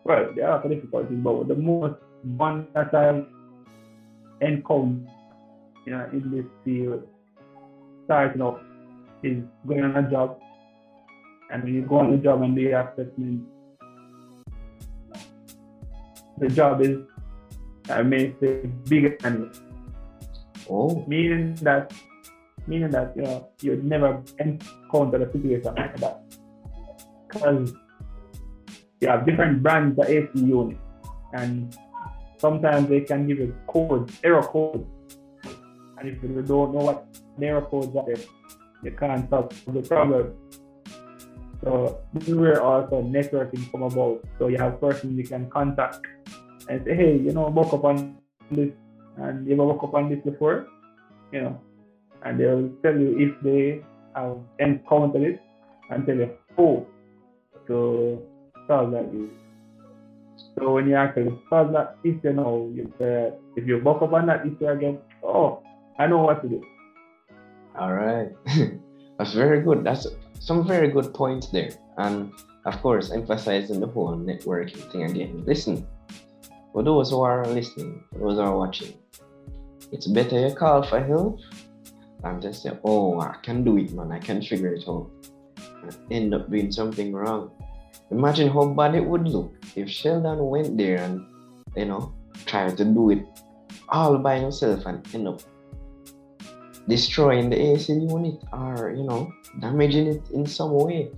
Well, 0.05 0.33
there 0.35 0.51
are 0.51 0.67
difficulties, 0.67 1.19
but 1.19 1.49
the 1.49 1.55
most 1.55 1.97
one 2.23 2.67
that 2.75 2.95
I've 2.95 3.27
encountered 4.41 5.09
you 5.85 5.93
know, 5.93 6.09
in 6.13 6.31
this 6.31 6.45
field 6.65 7.07
starting 8.05 8.43
off 8.43 8.61
is 9.23 9.43
going 9.67 9.85
on 9.85 9.97
a 9.97 10.11
job. 10.11 10.39
And 11.51 11.65
when 11.65 11.75
you 11.75 11.83
go 11.83 11.99
on 11.99 12.11
the 12.11 12.19
job 12.19 12.43
and 12.43 12.55
do 12.55 12.63
your 12.63 12.81
assessment, 12.81 13.45
the 16.39 16.49
job 16.49 16.83
is, 16.83 16.99
I 17.91 18.03
may 18.03 18.35
say, 18.41 18.67
bigger 18.89 19.17
than 19.21 19.41
you 19.41 19.69
Oh, 20.71 21.05
meaning 21.09 21.55
that 21.63 21.93
meaning 22.67 22.91
that 22.91 23.17
you 23.17 23.23
know 23.23 23.49
you'd 23.63 23.85
never 23.85 24.23
encounter 24.39 25.23
a 25.23 25.33
situation 25.33 25.75
like 25.75 25.97
that 25.97 26.28
because 27.29 27.75
you 29.01 29.09
have 29.09 29.27
different 29.27 29.63
brands 29.63 29.99
of 29.99 30.09
AC 30.09 30.31
units 30.35 30.81
and 31.33 31.77
sometimes 32.39 32.89
they 32.89 33.01
can 33.01 33.27
give 33.27 33.39
you 33.39 33.55
codes, 33.67 34.13
error 34.25 34.43
codes, 34.43 34.87
and 35.99 36.09
if 36.09 36.23
you 36.23 36.43
don't 36.43 36.73
know 36.75 36.81
what 36.81 37.07
the 37.39 37.47
error 37.47 37.63
codes 37.63 37.95
are, 37.97 38.07
you 38.83 38.93
can't 38.93 39.29
solve 39.29 39.53
the 39.67 39.83
problem. 39.83 40.33
So 41.63 41.99
this 42.15 42.29
is 42.29 42.35
where 42.35 42.63
also 42.63 43.03
networking 43.03 43.71
come 43.73 43.83
about. 43.83 44.25
So 44.39 44.47
you 44.47 44.59
have 44.59 44.81
persons 44.81 45.19
you 45.19 45.25
can 45.25 45.51
contact 45.51 46.07
and 46.69 46.85
say, 46.85 46.95
hey, 46.95 47.17
you 47.17 47.33
know, 47.33 47.49
work 47.49 47.73
up 47.73 47.85
on 47.85 48.19
this 48.51 48.71
and 49.17 49.47
you 49.47 49.55
ever 49.55 49.65
work 49.65 49.83
up 49.83 49.95
on 49.95 50.09
this 50.09 50.21
before? 50.25 50.69
You 51.33 51.43
know, 51.43 51.61
and 52.25 52.39
they'll 52.39 52.71
tell 52.83 52.97
you 52.97 53.19
if 53.19 53.41
they 53.43 53.83
have 54.15 54.39
encountered 54.61 55.23
it 55.23 55.43
and 55.91 56.07
tell 56.07 56.17
you 56.17 56.31
how 56.57 56.87
that 57.69 59.09
issue. 59.11 59.31
So 60.59 60.73
when 60.73 60.89
you 60.89 60.97
actually 60.97 61.39
solve 61.51 61.73
that 61.73 61.97
issue 62.05 62.33
now, 62.33 62.69
you, 62.73 62.93
uh, 63.01 63.37
if 63.57 63.67
you 63.67 63.79
work 63.83 64.03
up 64.03 64.13
on 64.13 64.27
that 64.27 64.47
issue 64.47 64.69
again, 64.69 64.99
oh, 65.23 65.63
I 65.99 66.07
know 66.07 66.19
what 66.19 66.43
to 66.43 66.49
do. 66.49 66.65
all 67.79 67.93
right. 67.93 68.31
That's 69.19 69.35
very 69.35 69.63
good. 69.63 69.85
That's 69.85 70.07
some 70.39 70.67
very 70.67 70.89
good 70.89 71.13
points 71.13 71.49
there. 71.49 71.71
And 71.97 72.33
of 72.65 72.81
course, 72.83 73.11
emphasizing 73.11 73.81
the 73.81 73.87
whole 73.87 74.17
networking 74.17 74.91
thing 74.93 75.05
again. 75.05 75.45
Listen, 75.45 75.87
for 76.73 76.83
those 76.83 77.11
who 77.11 77.23
are 77.23 77.47
listening, 77.47 78.05
for 78.13 78.19
those 78.19 78.37
who 78.37 78.43
are 78.43 78.57
watching, 78.57 78.95
it's 79.91 80.07
better 80.07 80.39
you 80.39 80.55
call 80.55 80.83
for 80.85 81.01
help 81.01 81.41
than 82.23 82.41
just 82.41 82.63
say, 82.63 82.71
oh, 82.85 83.21
I 83.21 83.37
can 83.43 83.65
do 83.65 83.79
it, 83.79 83.93
man. 83.93 84.13
I 84.13 84.19
can 84.19 84.43
figure 84.43 84.75
it 84.75 84.85
out. 84.87 85.11
And 85.83 85.97
end 86.11 86.35
up 86.35 86.51
doing 86.51 86.73
something 86.73 87.13
wrong. 87.13 87.51
Imagine 88.11 88.49
how 88.49 88.67
bad 88.67 88.95
it 88.95 89.05
would 89.05 89.29
look 89.29 89.53
if 89.77 89.89
Sheldon 89.91 90.39
went 90.47 90.77
there 90.77 90.99
and, 90.99 91.25
you 91.77 91.85
know, 91.85 92.13
tried 92.47 92.77
to 92.79 92.85
do 92.85 93.11
it 93.11 93.25
all 93.89 94.19
by 94.19 94.39
himself 94.39 94.87
and 94.87 95.07
end 95.15 95.29
up 95.29 95.41
destroying 96.89 97.51
the 97.51 97.61
AC 97.73 97.93
unit 97.93 98.43
or, 98.53 98.95
you 98.97 99.05
know, 99.05 99.33
damaging 99.61 100.07
it 100.07 100.31
in 100.31 100.47
some 100.47 100.73
way. 100.73 101.11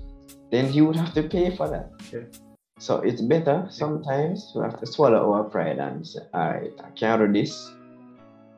Then 0.50 0.66
he 0.66 0.80
would 0.80 0.96
have 0.96 1.14
to 1.14 1.22
pay 1.22 1.54
for 1.56 1.68
that. 1.68 1.90
Yeah. 2.12 2.26
So 2.78 3.00
it's 3.02 3.20
better 3.20 3.66
sometimes 3.70 4.52
to 4.52 4.60
have 4.60 4.80
to 4.80 4.86
swallow 4.86 5.32
our 5.32 5.44
pride 5.44 5.78
and 5.78 6.06
say, 6.06 6.20
all 6.34 6.50
right, 6.50 6.70
I 6.82 6.90
can't 6.90 7.20
do 7.20 7.40
this 7.40 7.70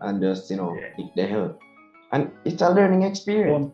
and 0.00 0.20
just, 0.22 0.50
you 0.50 0.56
know, 0.56 0.74
Yeah. 0.74 0.94
take 0.96 1.14
the 1.14 1.26
help. 1.26 1.60
And 2.12 2.30
it's 2.44 2.62
a 2.62 2.70
learning 2.70 3.02
experience. 3.02 3.72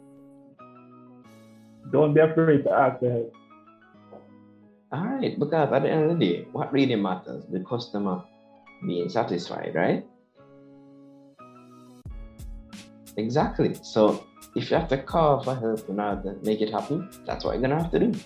Don't 1.91 2.15
be 2.15 2.21
afraid 2.21 2.65
to 2.65 2.73
ask 2.73 3.01
for 3.01 3.11
help. 3.11 3.35
All 4.91 5.05
right, 5.05 5.39
because 5.39 5.73
at 5.73 5.83
the 5.83 5.91
end 5.91 6.11
of 6.11 6.19
the 6.19 6.25
day, 6.25 6.47
what 6.53 6.73
really 6.73 6.97
matters, 6.97 7.45
the 7.51 7.61
customer 7.61 8.23
being 8.87 9.09
satisfied, 9.09 9.73
right? 9.75 10.07
Exactly. 13.19 13.75
So 13.83 14.25
if 14.55 14.71
you 14.71 14.77
have 14.77 14.89
to 14.89 14.99
call 14.99 15.43
for 15.43 15.55
help 15.55 15.89
in 15.89 16.01
order 16.01 16.35
to 16.35 16.47
make 16.47 16.61
it 16.61 16.71
happen, 16.71 17.11
that's 17.27 17.45
what 17.45 17.53
you're 17.53 17.63
gonna 17.63 17.83
have 17.83 17.91
to 17.91 17.99
do. 17.99 18.19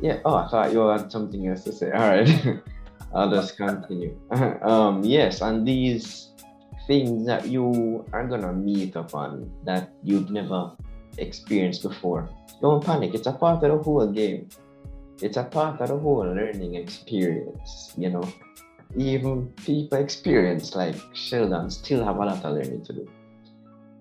Yeah. 0.00 0.20
Oh, 0.24 0.34
I 0.34 0.48
thought 0.48 0.72
you 0.72 0.86
had 0.88 1.10
something 1.10 1.46
else 1.48 1.64
to 1.64 1.72
say. 1.72 1.90
All 1.92 2.08
right, 2.08 2.60
I'll 3.14 3.30
just 3.30 3.56
continue. 3.56 4.18
um, 4.62 5.02
yes, 5.02 5.40
and 5.40 5.66
these 5.66 6.32
things 6.86 7.26
that 7.26 7.46
you 7.48 8.04
are 8.12 8.26
gonna 8.26 8.52
meet 8.52 8.94
upon 8.96 9.50
that 9.64 9.90
you've 10.02 10.30
never 10.30 10.72
experienced 11.18 11.82
before. 11.82 12.28
Don't 12.60 12.84
panic. 12.84 13.14
It's 13.14 13.26
a 13.26 13.32
part 13.32 13.62
of 13.64 13.70
the 13.70 13.82
whole 13.82 14.06
game. 14.06 14.48
It's 15.20 15.36
a 15.36 15.44
part 15.44 15.80
of 15.80 15.88
the 15.88 15.98
whole 15.98 16.24
learning 16.24 16.74
experience. 16.76 17.92
You 17.96 18.10
know, 18.10 18.24
even 18.96 19.48
people 19.64 19.98
experience 19.98 20.74
like 20.76 20.94
Sheldon 21.14 21.70
still 21.70 22.04
have 22.04 22.16
a 22.16 22.18
lot 22.24 22.44
of 22.44 22.52
learning 22.52 22.84
to 22.84 22.92
do. 22.92 23.08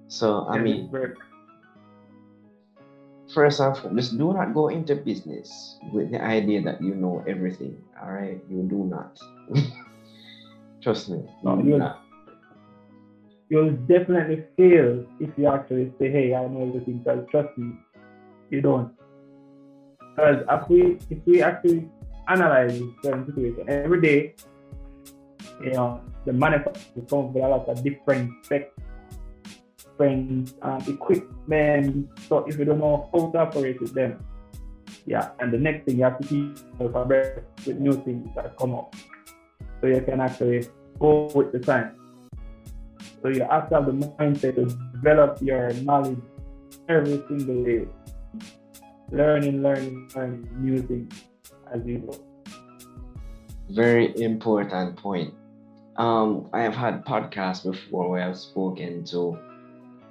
So 0.07 0.45
I 0.47 0.59
mean, 0.59 0.89
first 3.33 3.57
foremost, 3.57 3.83
just 3.95 4.17
do 4.17 4.33
not 4.33 4.53
go 4.53 4.69
into 4.69 4.95
business 4.95 5.77
with 5.91 6.11
the 6.11 6.21
idea 6.23 6.61
that 6.61 6.81
you 6.81 6.93
know 6.95 7.23
everything. 7.27 7.81
All 8.01 8.11
right, 8.11 8.39
you 8.49 8.63
do 8.63 8.85
not. 8.85 9.19
Trust 10.81 11.09
me, 11.09 11.17
you 11.17 11.27
No, 11.43 11.55
do 11.61 11.67
you- 11.69 11.77
not. 11.77 12.04
You'll 13.49 13.71
definitely 13.87 14.43
fail 14.57 15.05
if 15.19 15.29
you 15.37 15.47
actually 15.47 15.93
say, 15.99 16.09
"Hey, 16.09 16.33
I 16.33 16.47
know 16.47 16.67
everything." 16.67 16.99
Because 16.99 17.25
trust 17.29 17.57
me, 17.57 17.73
you 18.49 18.61
don't. 18.61 18.91
Because 20.15 20.43
if 20.49 20.69
we 20.69 20.97
if 21.09 21.19
we 21.25 21.41
actually 21.41 21.89
analyze 22.27 22.79
certain 23.03 23.25
situation 23.27 23.69
every 23.69 24.01
day, 24.01 24.35
you 25.61 25.73
know, 25.73 26.01
the 26.25 26.33
manufacturers 26.33 27.05
come 27.09 27.33
with 27.33 27.43
a 27.43 27.47
lot 27.47 27.67
of 27.67 27.83
different 27.83 28.31
specs, 28.45 28.71
different 29.77 30.53
um, 30.61 30.81
equipment. 30.87 32.09
So 32.27 32.45
if 32.45 32.57
you 32.57 32.65
don't 32.65 32.79
know 32.79 33.09
how 33.13 33.29
to 33.31 33.37
operate 33.39 33.79
with 33.79 33.93
them, 33.93 34.25
yeah, 35.05 35.31
and 35.39 35.53
the 35.53 35.57
next 35.57 35.85
thing 35.85 35.97
you 35.97 36.03
have 36.03 36.19
to 36.19 36.27
keep 36.27 36.57
yourself 36.79 37.07
with 37.65 37.77
new 37.79 37.93
things 38.03 38.27
that 38.35 38.57
come 38.57 38.73
up, 38.73 38.95
so 39.81 39.87
you 39.87 40.01
can 40.01 40.19
actually 40.19 40.67
go 40.99 41.29
with 41.35 41.51
the 41.51 41.59
time. 41.59 42.04
So 43.25 43.31
you 43.31 43.43
have 43.49 43.69
to 43.69 43.75
have 43.77 43.87
the 43.87 43.91
mindset 43.91 44.53
to 44.53 44.65
develop 44.93 45.41
your 45.41 45.73
knowledge 45.81 46.19
every 46.87 47.23
single 47.27 47.63
day. 47.63 47.87
Learning, 49.11 49.63
learning, 49.63 50.11
learning 50.15 50.47
new 50.59 50.79
things 50.83 51.23
as 51.73 51.83
you 51.87 52.05
go. 52.05 52.13
Very 53.71 54.15
important 54.21 54.95
point. 54.97 55.33
Um, 55.97 56.51
I 56.53 56.61
have 56.61 56.75
had 56.75 57.03
podcasts 57.03 57.63
before 57.63 58.11
where 58.11 58.29
I've 58.29 58.37
spoken 58.37 59.03
to 59.05 59.39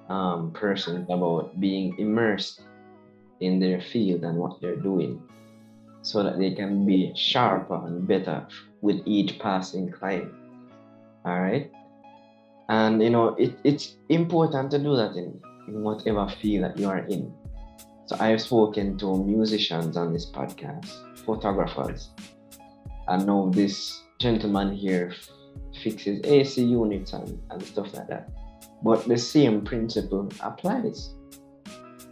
um, 0.08 0.50
persons 0.50 1.06
about 1.08 1.60
being 1.60 1.96
immersed 2.00 2.62
in 3.38 3.60
their 3.60 3.80
field 3.80 4.24
and 4.24 4.38
what 4.38 4.60
they're 4.60 4.74
doing 4.74 5.22
so 6.02 6.24
that 6.24 6.36
they 6.36 6.50
can 6.50 6.84
be 6.84 7.12
sharper 7.14 7.76
and 7.86 8.08
better 8.08 8.44
with 8.80 9.02
each 9.06 9.38
passing 9.38 9.92
client. 9.92 10.32
All 11.24 11.40
right. 11.40 11.70
And 12.68 13.02
you 13.02 13.10
know, 13.10 13.28
it, 13.34 13.58
it's 13.64 13.96
important 14.08 14.70
to 14.70 14.78
do 14.78 14.96
that 14.96 15.12
in, 15.16 15.40
in 15.68 15.82
whatever 15.82 16.28
field 16.40 16.64
that 16.64 16.78
you 16.78 16.88
are 16.88 17.06
in. 17.06 17.32
So 18.06 18.16
I've 18.20 18.40
spoken 18.40 18.98
to 18.98 19.24
musicians 19.24 19.96
on 19.96 20.12
this 20.12 20.30
podcast, 20.30 20.88
photographers. 21.24 22.10
I 23.08 23.16
know 23.16 23.50
this 23.50 24.02
gentleman 24.18 24.74
here 24.74 25.14
fixes 25.82 26.20
AC 26.24 26.62
units 26.62 27.12
and, 27.12 27.40
and 27.50 27.62
stuff 27.62 27.92
like 27.94 28.08
that. 28.08 28.30
But 28.82 29.06
the 29.08 29.16
same 29.16 29.64
principle 29.64 30.28
applies. 30.40 31.14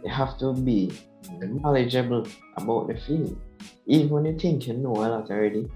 You 0.03 0.11
have 0.11 0.37
to 0.39 0.53
be 0.53 0.91
knowledgeable 1.39 2.27
about 2.57 2.87
the 2.87 2.95
field. 2.95 3.39
Even 3.85 4.09
when 4.09 4.25
you 4.25 4.37
think 4.37 4.67
you 4.67 4.73
know 4.73 4.93
a 4.93 5.07
lot 5.07 5.29
already, 5.29 5.67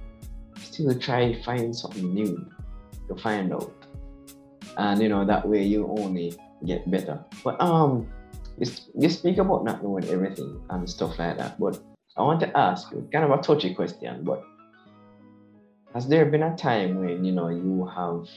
still 0.59 0.93
try 0.97 1.31
to 1.31 1.43
find 1.43 1.75
something 1.75 2.13
new 2.13 2.49
to 3.07 3.15
find 3.21 3.53
out. 3.53 3.73
And 4.77 5.01
you 5.01 5.09
know 5.09 5.25
that 5.25 5.47
way 5.47 5.63
you 5.63 5.87
only 5.97 6.33
get 6.65 6.89
better. 6.89 7.23
But 7.43 7.59
um 7.61 8.07
you 8.57 9.09
speak 9.09 9.37
about 9.37 9.65
not 9.65 9.83
knowing 9.83 10.05
everything 10.05 10.61
and 10.69 10.89
stuff 10.89 11.19
like 11.19 11.37
that. 11.37 11.59
But 11.59 11.79
I 12.15 12.21
want 12.21 12.39
to 12.41 12.57
ask 12.57 12.91
you 12.91 13.07
kind 13.11 13.25
of 13.25 13.31
a 13.31 13.41
touchy 13.41 13.73
question, 13.75 14.23
but 14.23 14.43
has 15.93 16.07
there 16.07 16.25
been 16.25 16.43
a 16.43 16.55
time 16.55 16.99
when 16.99 17.23
you 17.23 17.31
know 17.31 17.49
you 17.49 17.85
have 17.95 18.27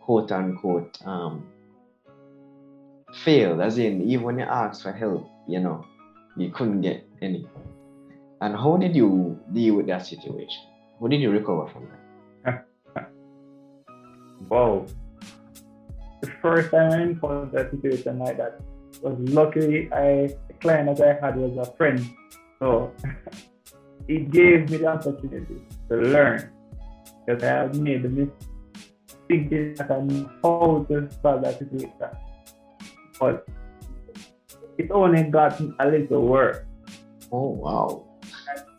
quote 0.00 0.30
unquote 0.32 0.98
um 1.06 1.46
failed 3.24 3.60
as 3.60 3.78
in 3.78 4.02
even 4.02 4.24
when 4.24 4.38
you 4.38 4.44
asked 4.44 4.82
for 4.82 4.92
help 4.92 5.28
you 5.46 5.60
know 5.60 5.84
you 6.36 6.50
couldn't 6.50 6.80
get 6.80 7.06
any 7.22 7.46
and 8.40 8.56
how 8.56 8.76
did 8.76 8.96
you 8.96 9.38
deal 9.52 9.76
with 9.76 9.86
that 9.86 10.04
situation 10.04 10.62
how 11.00 11.06
did 11.06 11.20
you 11.20 11.30
recover 11.30 11.68
from 11.68 11.88
that 12.44 12.66
wow 14.48 14.84
the 16.24 16.32
first 16.42 16.70
time 16.70 16.92
i 16.92 17.02
encountered 17.02 17.52
that 17.52 17.70
situation 17.70 18.18
like 18.18 18.36
that 18.36 18.60
was 19.02 19.16
luckily 19.30 19.92
I 19.92 20.34
the 20.48 20.54
client 20.60 20.96
that 20.96 21.00
I 21.02 21.24
had 21.24 21.36
was 21.36 21.56
a 21.56 21.70
friend. 21.76 22.00
So 22.58 22.92
it 24.08 24.30
gave 24.30 24.70
me 24.70 24.78
the 24.78 24.86
opportunity 24.86 25.66
to 25.88 25.96
learn. 25.96 26.50
Because 27.26 27.42
I 27.42 27.46
had 27.46 27.76
made 27.76 28.02
the 28.02 28.08
mistake 28.08 29.76
that 29.76 29.90
I 29.90 30.00
knew 30.00 30.28
how 30.42 30.86
to 30.88 31.08
solve 31.22 31.42
that 31.42 31.58
situation. 31.58 31.92
But 33.18 33.46
it 34.76 34.90
only 34.90 35.22
got 35.24 35.60
a 35.60 35.88
little 35.88 36.26
worse. 36.26 36.58
Oh 37.32 37.48
wow. 37.48 38.06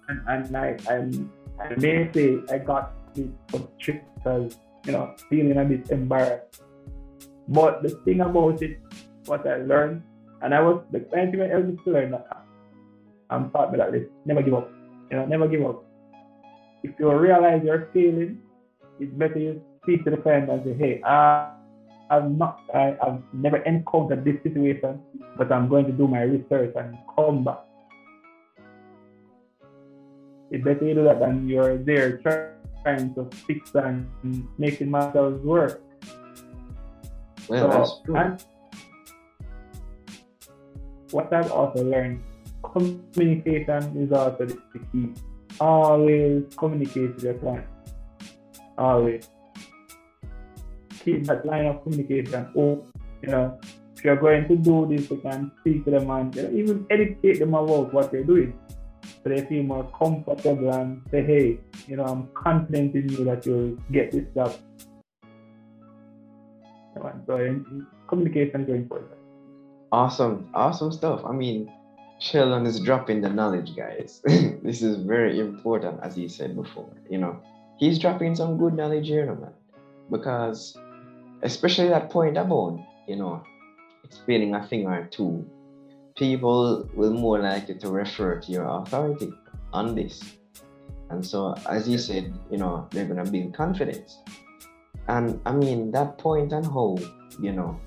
And, 0.08 0.22
and, 0.28 0.58
I, 0.58 0.78
I 0.88 1.10
I 1.58 1.75
may 1.78 2.12
say 2.14 2.38
I 2.52 2.60
got 2.60 2.94
it 3.16 3.32
trick 3.80 4.04
because 4.16 4.58
you 4.86 4.92
know 4.92 5.16
feeling 5.30 5.58
a 5.58 5.66
bit 5.66 5.90
embarrassed. 5.90 6.62
But 7.48 7.84
the 7.84 7.90
thing 8.04 8.22
about 8.22 8.62
it 8.62 8.80
what 9.25 9.46
I 9.48 9.58
learned, 9.58 10.04
and 10.42 10.54
I 10.54 10.62
was 10.62 10.84
the 10.92 11.06
ultimate 11.18 11.52
eldest 11.52 11.84
to 11.86 11.92
learn 11.92 12.12
that 12.12 12.28
I'm 13.30 13.50
taught 13.52 13.72
me 13.72 13.78
that 13.78 13.92
this 13.92 14.04
never 14.25 14.42
give 14.42 14.54
up. 14.54 14.72
You 15.12 15.18
know, 15.18 15.25
never 15.25 15.48
give 15.48 15.66
up. 15.66 15.84
If 16.84 16.92
you 17.00 17.12
realize 17.12 17.62
you're 17.64 17.90
failing, 17.94 18.42
it's 19.00 19.14
better 19.14 19.40
you 19.40 19.62
speak 19.84 20.04
to 20.06 20.12
the 20.12 20.18
friend 20.18 20.50
and 20.50 20.64
say, 20.64 20.74
hey, 20.74 21.02
uh, 21.02 21.50
I've 22.10 22.30
not 22.30 22.62
I, 22.74 22.96
have 23.02 23.22
never 23.34 23.58
encountered 23.66 24.24
this 24.24 24.42
situation, 24.44 25.02
but 25.38 25.52
I'm 25.52 25.68
going 25.68 25.86
to 25.86 25.92
do 25.92 26.08
my 26.08 26.22
research 26.22 26.74
and 26.75 26.98
come 27.16 27.44
back. 27.44 27.66
It's 30.52 30.64
better 30.64 30.86
you 30.86 30.94
do 30.94 31.03
that 31.05 31.20
than 31.20 31.50
you're 31.50 31.77
there 31.77 32.18
trying 32.22 33.14
to 33.16 33.27
fix 33.48 33.74
and 33.74 34.08
making 34.58 34.92
matters 34.92 35.42
work. 35.42 35.81
Well, 37.50 37.86
so, 37.86 38.14
that's. 38.14 38.40
And, 38.42 38.44
what 41.12 41.31
I've 41.31 41.51
also 41.51 41.84
learned, 41.84 42.22
communication 42.64 43.96
is 43.98 44.12
also 44.12 44.46
the 44.46 44.79
key. 44.92 45.14
Always 45.60 46.44
communicate 46.58 47.16
with 47.16 47.24
your 47.24 47.36
client. 47.36 47.68
Always. 48.77 49.29
Keep 51.03 51.25
that 51.25 51.46
line 51.46 51.68
of 51.68 51.84
communication 51.84 52.48
open. 52.55 52.92
You 53.22 53.29
know, 53.29 53.60
if 53.96 54.03
you're 54.03 54.18
going 54.18 54.48
to 54.48 54.55
do 54.58 54.88
this, 54.90 55.10
you 55.10 55.18
can 55.18 55.51
speak 55.62 55.86
to 55.86 55.92
them 55.92 56.10
and 56.10 56.36
you 56.36 56.44
know, 56.44 56.51
even 56.51 56.86
educate 56.90 57.40
them 57.40 57.53
about 57.53 57.94
what 57.94 58.12
they're 58.12 58.24
doing. 58.24 58.60
So 59.24 59.29
they 59.29 59.46
feel 59.46 59.64
more 59.64 59.90
comfortable 59.98 60.74
and 60.74 61.01
say, 61.10 61.24
hey, 61.24 61.60
you 61.88 61.96
know, 61.96 62.03
I'm 62.03 62.27
confident 62.34 62.94
in 62.96 63.10
you 63.10 63.24
that 63.25 63.46
you'll 63.46 63.77
get 63.92 64.12
this 64.12 64.25
job. 64.36 64.53
So 67.25 67.64
communication 68.08 68.66
very 68.66 68.80
important. 68.80 69.12
Awesome, 69.92 70.50
awesome 70.54 70.92
stuff. 70.92 71.24
I 71.25 71.32
mean, 71.32 71.72
Sheldon 72.20 72.66
is 72.66 72.80
dropping 72.80 73.22
the 73.22 73.30
knowledge, 73.30 73.75
guys. 73.75 74.22
this 74.25 74.82
is 74.82 74.98
very 74.98 75.40
important, 75.40 76.00
as 76.01 76.16
he 76.16 76.28
said 76.28 76.56
before. 76.56 76.90
You 77.10 77.18
know, 77.18 77.42
he's 77.78 78.00
dropping 78.00 78.36
some 78.36 78.58
good 78.58 78.74
knowledge 78.74 79.08
here, 79.08 79.25
man. 79.25 79.54
Because, 80.10 80.78
especially 81.44 81.90
that 81.90 82.10
point 82.10 82.38
about, 82.38 82.80
you 83.08 83.16
know, 83.16 83.44
explaining 84.04 84.56
a 84.56 84.66
thing 84.66 84.86
or 84.86 85.08
two, 85.12 85.46
people 86.16 86.90
will 86.94 87.14
more 87.14 87.40
likely 87.40 87.75
to 87.75 87.90
refer 87.90 88.40
to 88.40 88.51
your 88.51 88.66
authority 88.66 89.34
on 89.74 89.96
this. 89.96 90.24
And 91.10 91.25
so, 91.25 91.56
as 91.70 91.86
he 91.86 91.98
said, 91.98 92.34
you 92.50 92.58
know, 92.58 92.88
they're 92.92 93.06
gonna 93.06 93.30
build 93.30 93.54
confidence. 93.54 94.20
And 95.07 95.39
I 95.46 95.51
mean, 95.51 95.91
that 95.91 96.18
point 96.18 96.51
and 96.51 96.65
how, 96.65 96.98
you 97.39 97.51
know, 97.51 97.79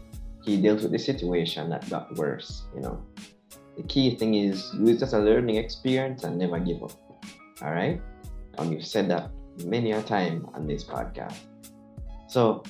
he 0.44 0.60
deals 0.60 0.82
with 0.82 0.92
the 0.92 0.98
situation 0.98 1.68
that 1.70 1.88
got 1.90 2.14
worse, 2.16 2.64
you 2.74 2.80
know. 2.80 3.02
The 3.76 3.82
key 3.84 4.16
thing 4.16 4.34
is 4.34 4.74
use 4.74 5.02
as 5.02 5.12
a 5.12 5.18
learning 5.18 5.56
experience 5.56 6.24
and 6.24 6.38
never 6.38 6.58
give 6.58 6.82
up. 6.82 6.92
All 7.62 7.70
right? 7.70 8.00
And 8.58 8.70
we've 8.70 8.86
said 8.86 9.08
that 9.10 9.30
many 9.64 9.92
a 9.92 10.02
time 10.02 10.48
on 10.54 10.66
this 10.66 10.84
podcast. 10.84 11.36
So 12.28 12.62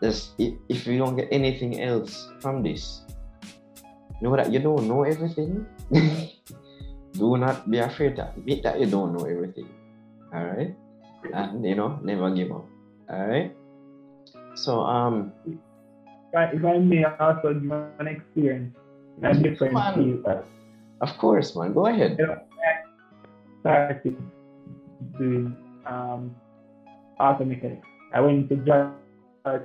this 0.00 0.32
if 0.38 0.86
you 0.86 0.98
don't 0.98 1.16
get 1.16 1.28
anything 1.30 1.82
else 1.82 2.32
from 2.40 2.62
this, 2.62 3.02
know 4.20 4.34
that 4.36 4.50
you 4.52 4.58
don't 4.58 4.88
know 4.88 5.04
everything. 5.04 5.66
Do 7.12 7.36
not 7.36 7.68
be 7.70 7.78
afraid 7.78 8.16
to 8.16 8.30
admit 8.30 8.62
that 8.62 8.80
you 8.80 8.86
don't 8.86 9.12
know 9.12 9.26
everything. 9.26 9.68
All 10.32 10.44
right? 10.44 10.74
And 11.34 11.64
you 11.64 11.74
know, 11.74 11.98
never 12.02 12.30
give 12.30 12.50
up. 12.52 12.66
All 13.10 13.26
right? 13.26 13.54
So 14.60 14.80
um 14.80 15.32
if 16.32 16.64
I 16.64 16.78
may 16.78 17.04
also 17.04 17.54
give 17.54 17.72
an 17.72 18.06
experience 18.06 18.76
in 19.18 19.24
a 19.24 19.34
different 19.34 19.74
field. 19.94 20.44
Of 21.00 21.16
course, 21.18 21.56
man. 21.56 21.72
Go 21.72 21.86
ahead. 21.86 22.16
You 22.18 22.26
know, 22.26 22.38
I 23.64 23.88
started 23.88 24.16
doing 25.18 25.56
um, 25.86 26.36
auto 27.18 27.44
mechanics. 27.44 27.86
I 28.12 28.20
went 28.20 28.48
to 28.50 28.56
drive 28.56 28.92
as 29.44 29.60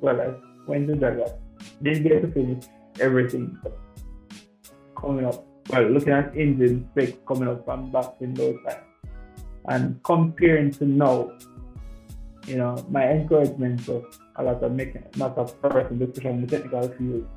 well 0.00 0.20
as 0.20 0.34
went 0.66 0.88
to 0.88 0.94
drive. 0.94 1.34
Didn't 1.82 2.04
get 2.04 2.22
to 2.22 2.30
finish 2.30 2.64
everything 3.00 3.58
coming 4.96 5.26
up. 5.26 5.44
Well, 5.68 5.90
looking 5.90 6.12
at 6.12 6.34
engine 6.36 6.88
specs 6.92 7.18
coming 7.26 7.48
up 7.48 7.64
from 7.64 7.90
back 7.90 8.14
in 8.20 8.34
those 8.34 8.56
times. 8.66 8.86
And 9.68 10.02
comparing 10.02 10.70
to 10.72 10.84
now, 10.86 11.32
you 12.46 12.56
know, 12.56 12.84
my 12.90 13.08
encouragement 13.08 13.86
was 13.86 14.04
a 14.36 14.42
lot 14.42 14.62
of 14.62 14.72
making 14.72 15.04
not 15.16 15.38
a 15.38 15.44
person, 15.44 16.02
especially 16.02 16.30
in 16.30 16.46
the 16.46 16.46
technical 16.46 16.88
field. 16.88 17.28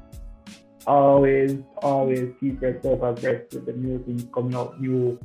Always, 0.86 1.58
always 1.78 2.34
keep 2.40 2.62
yourself 2.62 3.02
abreast 3.02 3.54
with 3.54 3.66
the 3.66 3.74
new 3.74 4.04
things 4.04 4.26
coming 4.34 4.56
out, 4.56 4.82
new 4.82 5.20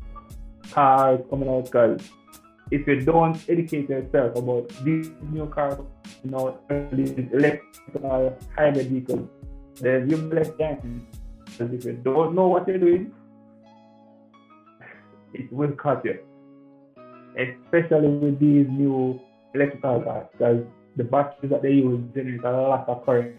cars 0.71 1.21
coming 1.31 1.49
out. 1.49 1.64
Because 1.64 2.01
if 2.71 2.87
you 2.87 3.01
don't 3.01 3.37
educate 3.49 3.88
yourself 3.88 4.37
about 4.37 4.69
these 4.85 5.11
new 5.31 5.47
cars, 5.47 5.79
you 6.23 6.31
know, 6.31 6.59
these 6.93 7.11
electrical 7.33 8.37
hybrid 8.57 8.88
vehicles, 8.88 9.29
then 9.81 10.09
you're 10.09 10.19
less 10.19 10.51
chances. 10.59 11.03
And 11.59 11.75
if 11.75 11.85
you 11.85 11.93
don't 11.93 12.35
know 12.35 12.49
what 12.49 12.69
you're 12.69 12.79
doing, 12.79 13.12
it 15.33 15.53
will 15.53 15.73
cut 15.73 16.05
you. 16.05 16.19
Especially 17.37 18.09
with 18.09 18.38
these 18.38 18.67
new 18.69 19.21
electrical 19.54 20.02
cars, 20.02 20.26
because 20.32 20.64
the 20.96 21.04
batteries 21.04 21.50
that 21.50 21.62
they 21.62 21.72
use 21.72 22.02
generate 22.14 22.44
a 22.44 22.50
lot 22.50 22.88
of 22.88 23.04
current. 23.04 23.37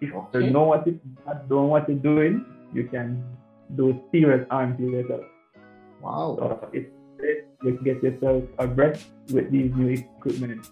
If 0.00 0.14
okay. 0.14 0.44
you 0.44 0.50
know 0.50 0.64
what 0.64 0.86
it, 0.86 0.98
don't 1.48 1.68
what 1.68 1.88
you're 1.88 1.98
doing, 1.98 2.44
you 2.72 2.84
can 2.88 3.22
do 3.76 4.00
serious 4.10 4.46
harm 4.50 4.76
to 4.78 4.82
yourself. 4.82 5.24
Wow. 6.00 6.36
So 6.38 6.68
it's 6.72 6.90
you 7.62 7.78
get 7.84 8.02
yourself 8.02 8.44
abreast 8.58 9.06
with 9.30 9.50
these 9.50 9.70
new 9.74 9.88
equipment. 9.88 10.68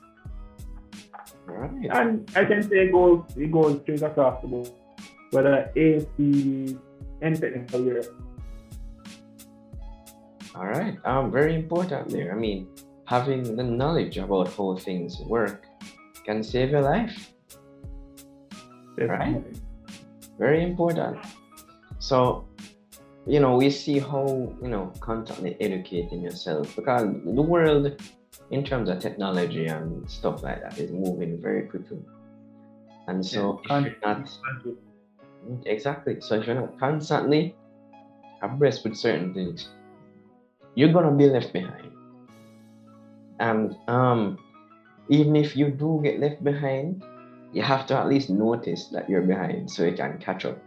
All 1.48 1.54
right. 1.54 1.90
And 1.90 2.30
I 2.34 2.44
can 2.44 2.62
say 2.62 2.88
it 2.88 2.92
goes, 2.92 3.24
it 3.36 3.52
goes 3.52 3.80
straight 3.82 4.02
across 4.02 4.40
the 4.42 4.48
board. 4.48 4.70
Whether 5.30 5.70
AC, 5.76 6.78
any 7.20 7.36
technical 7.36 7.84
year. 7.84 8.04
All 10.54 10.66
right. 10.66 10.96
Um, 11.04 11.30
very 11.30 11.54
important 11.54 12.08
there. 12.08 12.32
I 12.32 12.36
mean, 12.36 12.66
having 13.08 13.56
the 13.56 13.62
knowledge 13.62 14.18
about 14.18 14.52
how 14.54 14.76
things 14.76 15.18
work 15.20 15.64
can 16.26 16.44
save 16.44 16.68
your 16.68 16.82
life. 16.82 17.32
Right. 18.98 19.42
Very 20.38 20.62
important. 20.62 21.16
So, 22.00 22.46
you 23.26 23.40
know, 23.40 23.56
we 23.56 23.70
see 23.70 23.98
how, 23.98 24.26
you 24.60 24.68
know, 24.68 24.92
constantly 25.00 25.56
educating 25.58 26.20
yourself 26.20 26.76
because 26.76 27.08
the 27.24 27.40
world, 27.40 27.96
in 28.50 28.62
terms 28.62 28.90
of 28.90 28.98
technology 28.98 29.66
and 29.66 29.88
stuff 30.10 30.42
like 30.42 30.60
that, 30.60 30.76
is 30.78 30.92
moving 30.92 31.40
very 31.40 31.62
quickly. 31.62 32.04
And 33.06 33.24
so, 33.24 33.62
Yeah, 33.70 33.86
if 33.86 33.96
you're 34.02 34.16
not 34.16 34.28
exactly, 35.64 36.20
so 36.20 36.34
if 36.34 36.46
you're 36.46 36.60
not 36.60 36.78
constantly 36.78 37.56
abreast 38.42 38.84
with 38.84 38.96
certain 38.96 39.32
things, 39.32 39.70
you're 40.74 40.92
gonna 40.92 41.16
be 41.16 41.26
left 41.30 41.54
behind. 41.54 41.88
And 43.40 43.76
um, 43.88 44.38
even 45.08 45.36
if 45.36 45.56
you 45.56 45.70
do 45.70 46.00
get 46.02 46.20
left 46.20 46.42
behind, 46.42 47.02
you 47.52 47.62
have 47.62 47.86
to 47.86 47.96
at 47.96 48.08
least 48.08 48.30
notice 48.30 48.88
that 48.88 49.08
you're 49.08 49.22
behind 49.22 49.70
so 49.70 49.84
you 49.84 49.92
can 49.96 50.18
catch 50.18 50.44
up. 50.44 50.58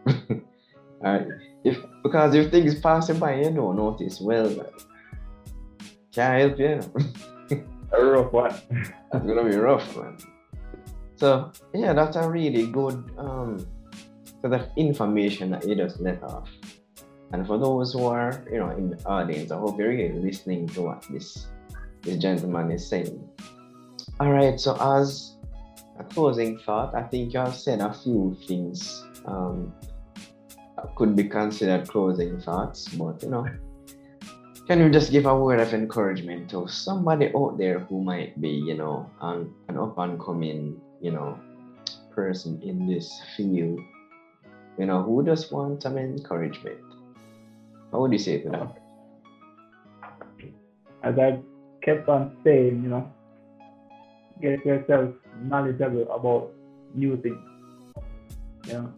Alright. 1.04 1.28
If 1.64 1.78
because 2.02 2.34
if 2.34 2.50
things 2.50 2.80
passing 2.80 3.20
by 3.20 3.36
you 3.36 3.52
don't 3.52 3.76
notice, 3.76 4.20
well 4.20 4.50
can't 6.12 6.40
help 6.40 6.58
you. 6.58 6.82
you. 7.50 7.68
A 7.92 8.04
rough 8.04 8.34
one. 8.34 8.56
That's 9.12 9.24
gonna 9.24 9.48
be 9.48 9.56
rough, 9.56 9.96
man. 9.96 10.18
So 11.18 11.52
yeah, 11.76 11.94
that's 11.94 12.16
a 12.16 12.28
really 12.28 12.66
good 12.66 13.12
um 13.20 13.64
sort 14.42 14.54
of 14.54 14.68
information 14.76 15.52
that 15.52 15.68
you 15.68 15.76
just 15.76 16.00
let 16.00 16.24
off. 16.24 16.50
And 17.32 17.46
for 17.46 17.60
those 17.60 17.94
who 17.94 18.06
are, 18.06 18.44
you 18.52 18.58
know, 18.58 18.72
in 18.72 18.90
the 18.90 19.06
audience, 19.06 19.52
I 19.52 19.60
hope 19.60 19.78
you're 19.78 19.90
really 19.90 20.18
listening 20.18 20.68
to 20.70 20.82
what 20.82 21.06
this 21.12 21.46
this 22.04 22.18
gentleman 22.18 22.72
is 22.72 22.88
saying. 22.88 23.28
All 24.20 24.32
right, 24.32 24.60
so 24.60 24.78
as 24.80 25.36
a 26.00 26.04
closing 26.04 26.60
thought, 26.60 26.94
I 26.96 27.04
think 27.04 27.34
you 27.34 27.40
have 27.40 27.56
said 27.56 27.82
a 27.82 27.94
few 27.94 28.38
things 28.48 29.04
um, 29.26 29.74
could 30.96 31.16
be 31.16 31.24
considered 31.24 31.88
closing 31.88 32.40
thoughts, 32.40 32.88
but 32.90 33.22
you 33.24 33.30
know, 33.30 33.48
can 34.68 34.80
you 34.80 34.90
just 34.90 35.12
give 35.12 35.26
a 35.26 35.36
word 35.36 35.60
of 35.60 35.74
encouragement 35.74 36.50
to 36.52 36.68
somebody 36.68 37.32
out 37.36 37.58
there 37.58 37.80
who 37.80 38.04
might 38.04 38.40
be, 38.40 38.50
you 38.50 38.76
know, 38.76 39.10
an, 39.22 39.54
an 39.68 39.78
up 39.78 39.98
and 39.98 40.20
coming, 40.20 40.80
you 41.02 41.12
know, 41.12 41.40
person 42.16 42.62
in 42.62 42.88
this 42.88 43.22
field, 43.36 43.80
you 44.78 44.86
know, 44.86 45.02
who 45.04 45.26
just 45.26 45.52
wants 45.52 45.84
some 45.84 45.98
encouragement? 45.98 46.80
What 47.90 48.02
would 48.02 48.14
you 48.14 48.20
say 48.20 48.40
to 48.42 48.50
that? 48.50 48.78
As 51.04 51.18
I 51.18 51.40
kept 51.82 52.08
on 52.10 52.36
saying, 52.44 52.84
you 52.84 52.90
know, 52.90 53.12
get 54.42 54.66
yourself 54.66 55.14
knowledgeable 55.42 56.12
about 56.12 56.52
new 56.94 57.18
things. 57.18 57.40
You 58.68 58.74
know. 58.74 58.94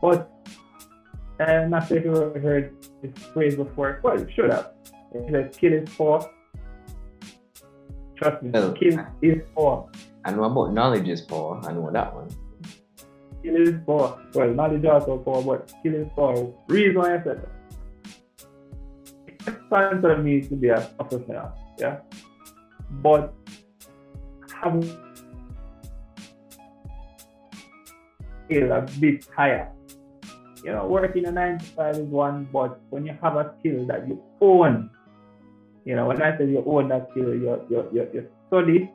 But 0.00 0.30
I'm 1.40 1.70
not 1.70 1.88
sure 1.88 1.98
if 1.98 2.04
you 2.04 2.16
ever 2.16 2.40
heard 2.40 2.74
this 3.02 3.12
phrase 3.32 3.56
before. 3.56 4.00
Well, 4.02 4.18
you 4.18 4.28
should 4.34 4.50
have. 4.50 4.72
It 5.14 5.30
says 5.30 5.56
kill 5.56 5.72
is 5.72 5.88
poor. 5.94 6.28
Trust 8.16 8.42
me, 8.42 8.50
Well, 8.50 8.72
kill 8.72 8.98
is 9.22 9.42
poor. 9.54 9.88
I 10.24 10.32
know 10.32 10.44
about 10.44 10.72
knowledge 10.72 11.08
is 11.08 11.20
poor. 11.20 11.60
I 11.64 11.72
know 11.72 11.90
that 11.92 12.14
one. 12.14 12.28
Kill 13.42 13.56
is 13.56 13.74
poor. 13.86 14.20
Well, 14.34 14.50
knowledge 14.50 14.84
also 14.84 15.18
poor, 15.18 15.42
but 15.42 15.72
kill 15.82 15.94
is 15.94 16.08
poor. 16.14 16.54
Reason 16.66 17.00
I 17.00 17.22
said 17.22 17.42
that. 17.42 17.48
It's 19.46 19.56
time 19.72 20.00
for 20.00 20.18
me 20.18 20.42
to 20.42 20.56
be 20.56 20.68
a 20.68 20.80
professional, 20.98 21.52
yeah. 21.78 21.98
But 23.02 23.34
skill 28.48 28.72
a 28.72 28.80
bit 29.00 29.26
higher. 29.36 29.70
You 30.64 30.72
know, 30.72 30.86
working 30.86 31.26
a 31.26 31.30
nine 31.30 31.58
to 31.58 31.64
five 31.76 31.96
is 31.96 32.08
one, 32.08 32.48
but 32.52 32.80
when 32.90 33.06
you 33.06 33.16
have 33.22 33.36
a 33.36 33.54
skill 33.60 33.86
that 33.86 34.08
you 34.08 34.20
own, 34.40 34.90
you 35.84 35.94
know, 35.94 36.06
when 36.06 36.20
I 36.20 36.36
say 36.36 36.46
you 36.46 36.64
own 36.66 36.88
that 36.88 37.08
skill, 37.12 37.32
you 37.34 37.62
you 37.70 37.88
you, 37.92 38.08
you 38.12 38.26
study, 38.48 38.90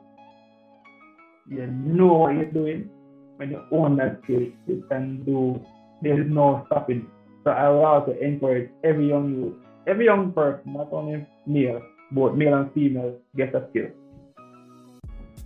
you 1.48 1.66
know 1.66 2.12
what 2.12 2.34
you're 2.34 2.52
doing. 2.52 2.90
When 3.36 3.50
you 3.50 3.62
own 3.72 3.96
that 3.96 4.20
skill, 4.24 4.46
you 4.66 4.84
can 4.90 5.24
do. 5.24 5.60
There 6.02 6.20
is 6.20 6.28
no 6.28 6.64
stopping. 6.66 7.08
So 7.44 7.50
I 7.50 7.68
will 7.68 7.84
also 7.84 8.12
encourage 8.12 8.70
every 8.84 9.08
young 9.08 9.32
youth, 9.34 9.54
every 9.86 10.04
young 10.04 10.32
person, 10.32 10.72
not 10.74 10.92
only 10.92 11.26
male, 11.46 11.80
both 12.14 12.34
male 12.34 12.54
and 12.54 12.72
female, 12.72 13.18
get 13.36 13.54
a 13.54 13.66
skill. 13.70 13.90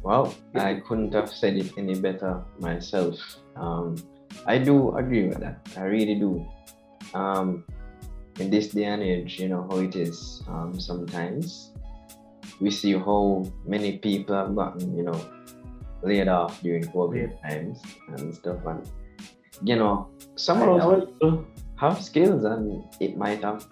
Well, 0.02 0.35
I 0.54 0.81
couldn't 0.87 1.12
have 1.14 1.33
said 1.33 1.57
it 1.57 1.72
any 1.76 1.98
better 1.98 2.44
myself. 2.61 3.18
Um, 3.57 3.96
I 4.46 4.59
do 4.59 4.96
agree 4.96 5.26
with 5.26 5.40
that. 5.40 5.66
I 5.76 5.85
really 5.85 6.14
do. 6.14 6.46
Um, 7.14 7.64
in 8.38 8.50
this 8.50 8.68
day 8.68 8.85
and 8.85 9.02
age, 9.02 9.40
you 9.40 9.48
know 9.48 9.66
how 9.68 9.78
it 9.78 9.96
is. 9.96 10.42
Um, 10.46 10.78
sometimes 10.78 11.72
we 12.61 12.70
see 12.70 12.92
how 12.92 13.44
many 13.66 13.98
people 13.98 14.37
have 14.37 14.54
gotten, 14.54 14.96
you 14.96 15.02
know, 15.02 15.20
laid 16.02 16.28
off 16.28 16.61
during 16.62 16.85
COVID 16.85 17.40
times 17.42 17.83
and 18.09 18.35
stuff. 18.35 18.64
And 18.66 18.88
you 19.62 19.76
know, 19.76 20.09
some 20.37 20.62
of 20.62 20.78
those 21.20 21.44
have 21.76 22.02
skills, 22.02 22.44
and 22.44 22.85
it 23.00 23.16
might 23.16 23.42
have 23.42 23.66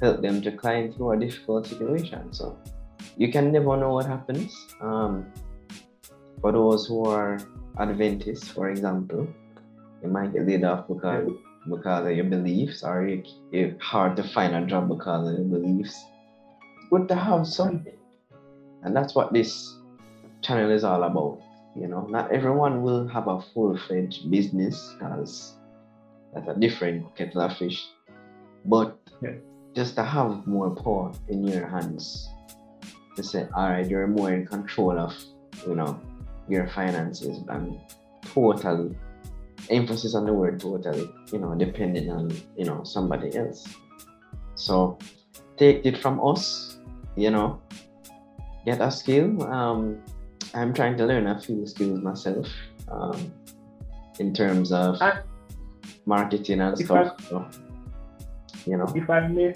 helped 0.00 0.22
them 0.22 0.42
to 0.42 0.52
climb 0.52 0.92
through 0.92 1.12
a 1.12 1.18
difficult 1.18 1.66
situation. 1.66 2.32
So 2.32 2.58
you 3.16 3.30
can 3.32 3.52
never 3.52 3.76
know 3.76 3.94
what 3.94 4.06
happens. 4.06 4.66
Um, 4.80 5.26
for 6.40 6.52
those 6.52 6.86
who 6.86 7.06
are 7.06 7.38
Adventists, 7.78 8.48
for 8.48 8.70
example, 8.70 9.26
you 10.02 10.08
might 10.08 10.32
get 10.32 10.46
laid 10.46 10.64
off 10.64 10.88
because 10.88 11.30
because 11.68 12.06
of 12.06 12.14
your 12.14 12.24
beliefs, 12.24 12.84
or 12.84 13.06
you, 13.06 13.24
it's 13.50 13.82
hard 13.82 14.16
to 14.16 14.22
find 14.22 14.54
a 14.54 14.64
job 14.66 14.88
because 14.88 15.28
of 15.28 15.34
your 15.34 15.48
beliefs. 15.48 16.04
It's 16.76 16.88
good 16.90 17.08
to 17.08 17.16
have 17.16 17.46
something, 17.46 17.98
and 18.82 18.94
that's 18.94 19.14
what 19.14 19.32
this 19.32 19.74
channel 20.42 20.70
is 20.70 20.84
all 20.84 21.02
about. 21.02 21.40
You 21.74 21.88
know, 21.88 22.06
not 22.06 22.32
everyone 22.32 22.82
will 22.82 23.06
have 23.08 23.26
a 23.28 23.42
full-fledged 23.52 24.30
business 24.30 24.94
because 24.94 25.56
that's 26.32 26.48
a 26.48 26.54
different 26.54 27.14
kettle 27.16 27.42
of 27.42 27.56
fish, 27.56 27.84
but 28.64 28.96
Yeah. 29.20 29.36
Just 29.76 29.94
to 29.94 30.02
have 30.02 30.46
more 30.46 30.74
power 30.74 31.12
in 31.28 31.44
your 31.46 31.68
hands 31.68 32.30
to 33.14 33.22
say, 33.22 33.46
all 33.54 33.68
right, 33.68 33.86
you're 33.86 34.06
more 34.06 34.32
in 34.32 34.46
control 34.46 34.98
of, 34.98 35.14
you 35.66 35.74
know, 35.74 36.00
your 36.48 36.66
finances 36.68 37.44
and 37.48 37.78
totally 38.22 38.96
emphasis 39.68 40.14
on 40.14 40.24
the 40.24 40.32
word 40.32 40.60
totally, 40.60 41.10
you 41.32 41.38
know, 41.38 41.54
depending 41.54 42.10
on, 42.10 42.30
you 42.56 42.64
know, 42.64 42.82
somebody 42.84 43.36
else. 43.36 43.66
So 44.54 44.98
take 45.58 45.84
it 45.84 45.98
from 45.98 46.24
us, 46.26 46.78
you 47.16 47.30
know, 47.30 47.60
get 48.64 48.80
a 48.80 48.90
skill. 48.90 49.42
Um, 49.42 50.02
I'm 50.54 50.72
trying 50.72 50.96
to 50.96 51.04
learn 51.04 51.26
a 51.26 51.38
few 51.38 51.66
skills 51.66 52.00
myself 52.00 52.46
um, 52.90 53.32
in 54.18 54.32
terms 54.32 54.72
of 54.72 55.02
I- 55.02 55.20
marketing 56.06 56.60
and 56.60 56.78
If 56.80 56.86
stuff. 56.86 57.20
So, 57.28 57.46
you 58.64 58.76
know, 58.78 58.90
If 58.94 59.10
I 59.10 59.28
may, 59.28 59.54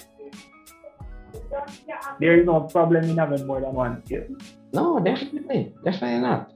there 2.21 2.39
is 2.41 2.47
no 2.47 2.61
problem 2.63 3.05
in 3.05 3.17
having 3.17 3.47
more 3.47 3.61
than 3.61 3.73
one 3.75 4.05
skill. 4.05 4.25
no, 4.73 4.99
definitely, 5.01 5.73
definitely 5.85 6.21
not. 6.21 6.53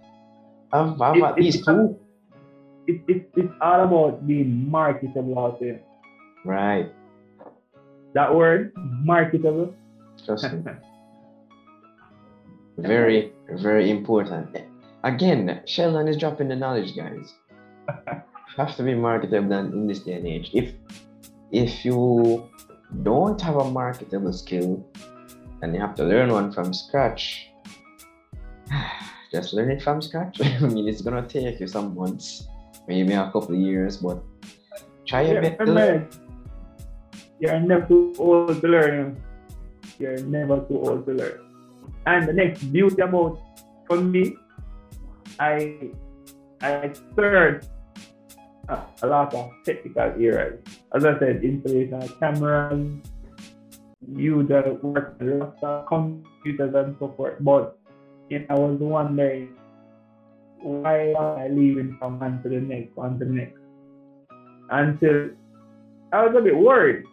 I've, 0.72 1.00
I've 1.00 1.16
It- 1.16 1.22
at 1.24 1.38
it- 1.38 1.44
least 1.44 1.64
two. 1.64 1.98
It, 2.86 3.00
it, 3.08 3.30
it's 3.36 3.52
all 3.62 3.82
about 3.84 4.26
being 4.26 4.70
marketable 4.70 5.38
out 5.38 5.58
there. 5.58 5.80
Right. 6.44 6.92
That 8.12 8.34
word, 8.34 8.72
marketable. 8.76 9.74
Trust 10.26 10.52
me. 10.52 10.62
very, 12.78 13.32
very 13.50 13.90
important. 13.90 14.56
Again, 15.02 15.60
Sheldon 15.66 16.08
is 16.08 16.16
dropping 16.16 16.48
the 16.48 16.56
knowledge, 16.56 16.96
guys. 16.96 17.34
Have 18.56 18.76
to 18.76 18.82
be 18.82 18.94
marketable 18.94 19.52
in 19.58 19.86
this 19.86 20.00
day 20.00 20.14
and 20.14 20.26
age. 20.26 20.50
If 20.54 20.72
if 21.50 21.84
you 21.84 22.48
don't 23.02 23.40
have 23.40 23.56
a 23.56 23.70
marketable 23.70 24.32
skill 24.32 24.84
and 25.62 25.74
you 25.74 25.80
have 25.80 25.94
to 25.96 26.04
learn 26.04 26.30
one 26.30 26.52
from 26.52 26.72
scratch, 26.72 27.50
just 29.32 29.52
learn 29.52 29.70
it 29.70 29.82
from 29.82 30.00
scratch. 30.00 30.40
I 30.42 30.58
mean, 30.60 30.88
it's 30.88 31.02
gonna 31.02 31.26
take 31.26 31.60
you 31.60 31.66
some 31.66 31.94
months, 31.94 32.46
maybe 32.86 33.12
a 33.12 33.30
couple 33.32 33.54
of 33.54 33.60
years, 33.60 33.98
but 33.98 34.22
try 35.06 35.22
your 35.22 35.42
best 35.42 35.58
to 35.58 36.06
you're 37.40 37.60
never 37.60 37.86
too 37.86 38.14
old 38.18 38.60
to 38.60 38.68
learn. 38.68 39.22
You're 39.98 40.18
never 40.24 40.64
too 40.64 40.78
old 40.80 41.06
to 41.06 41.12
learn. 41.12 41.40
And 42.06 42.28
the 42.28 42.32
next 42.32 42.64
beauty 42.72 43.02
about 43.02 43.40
for 43.86 44.00
me, 44.00 44.36
I 45.38 45.90
I 46.60 46.92
uh, 47.18 47.60
Ah, 48.68 48.86
a 49.02 49.06
lot 49.06 49.34
of 49.34 49.50
technical 49.64 50.02
areas. 50.16 50.60
As 50.94 51.04
I 51.04 51.18
said, 51.18 51.44
installation 51.44 52.00
of 52.00 52.18
cameras, 52.18 52.96
you 54.08 54.42
that 54.44 54.82
work 54.82 55.18
computers 55.88 56.74
and 56.74 56.96
so 56.98 57.12
forth. 57.16 57.36
But 57.40 57.78
you 58.30 58.40
know, 58.40 58.46
I 58.48 58.54
was 58.54 58.78
wondering 58.80 59.56
why 60.64 61.12
am 61.12 61.38
I 61.38 61.48
leaving 61.48 61.96
from 61.98 62.18
one 62.18 62.42
to 62.42 62.48
the 62.48 62.60
next, 62.60 62.96
one 62.96 63.18
to 63.18 63.24
the 63.24 63.32
next? 63.32 63.60
Until 64.70 65.30
I 66.12 66.24
was 66.24 66.34
a 66.36 66.40
bit 66.40 66.56
worried 66.56 67.04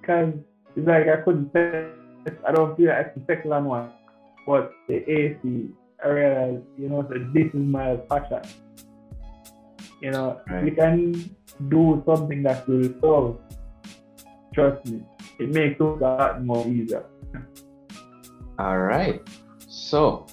because 0.00 0.32
it's 0.76 0.86
like 0.86 1.08
I 1.08 1.20
couldn't 1.20 1.52
I 1.54 2.52
don't 2.52 2.74
feel 2.76 2.88
like 2.88 2.98
I 2.98 3.08
can 3.10 3.26
settle 3.26 3.52
on 3.52 3.64
one. 3.66 3.92
But 4.46 4.72
the 4.88 4.96
AC, 5.08 5.68
I 6.02 6.08
realized, 6.08 6.64
you 6.78 6.88
know, 6.88 7.06
so 7.08 7.14
this 7.32 7.46
is 7.46 7.54
my 7.54 7.96
passion. 8.08 8.40
You 10.04 10.10
know, 10.10 10.38
right. 10.50 10.66
you 10.66 10.72
can 10.72 11.34
do 11.70 12.02
something 12.04 12.42
that 12.42 12.68
will 12.68 12.92
solve. 13.00 13.40
Trust 14.52 14.84
me, 14.84 15.02
it 15.40 15.48
makes 15.48 15.80
it 15.80 15.80
a 15.80 15.84
lot 15.84 16.44
more 16.44 16.68
easier. 16.68 17.06
All 18.58 18.80
right. 18.80 19.22
So 19.66 20.26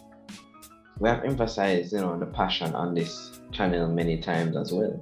we 0.99 1.07
have 1.07 1.23
emphasized, 1.23 1.93
you 1.93 2.01
know, 2.01 2.19
the 2.19 2.25
passion 2.25 2.75
on 2.75 2.93
this 2.93 3.39
channel 3.53 3.87
many 3.87 4.19
times 4.19 4.57
as 4.57 4.73
well. 4.73 4.99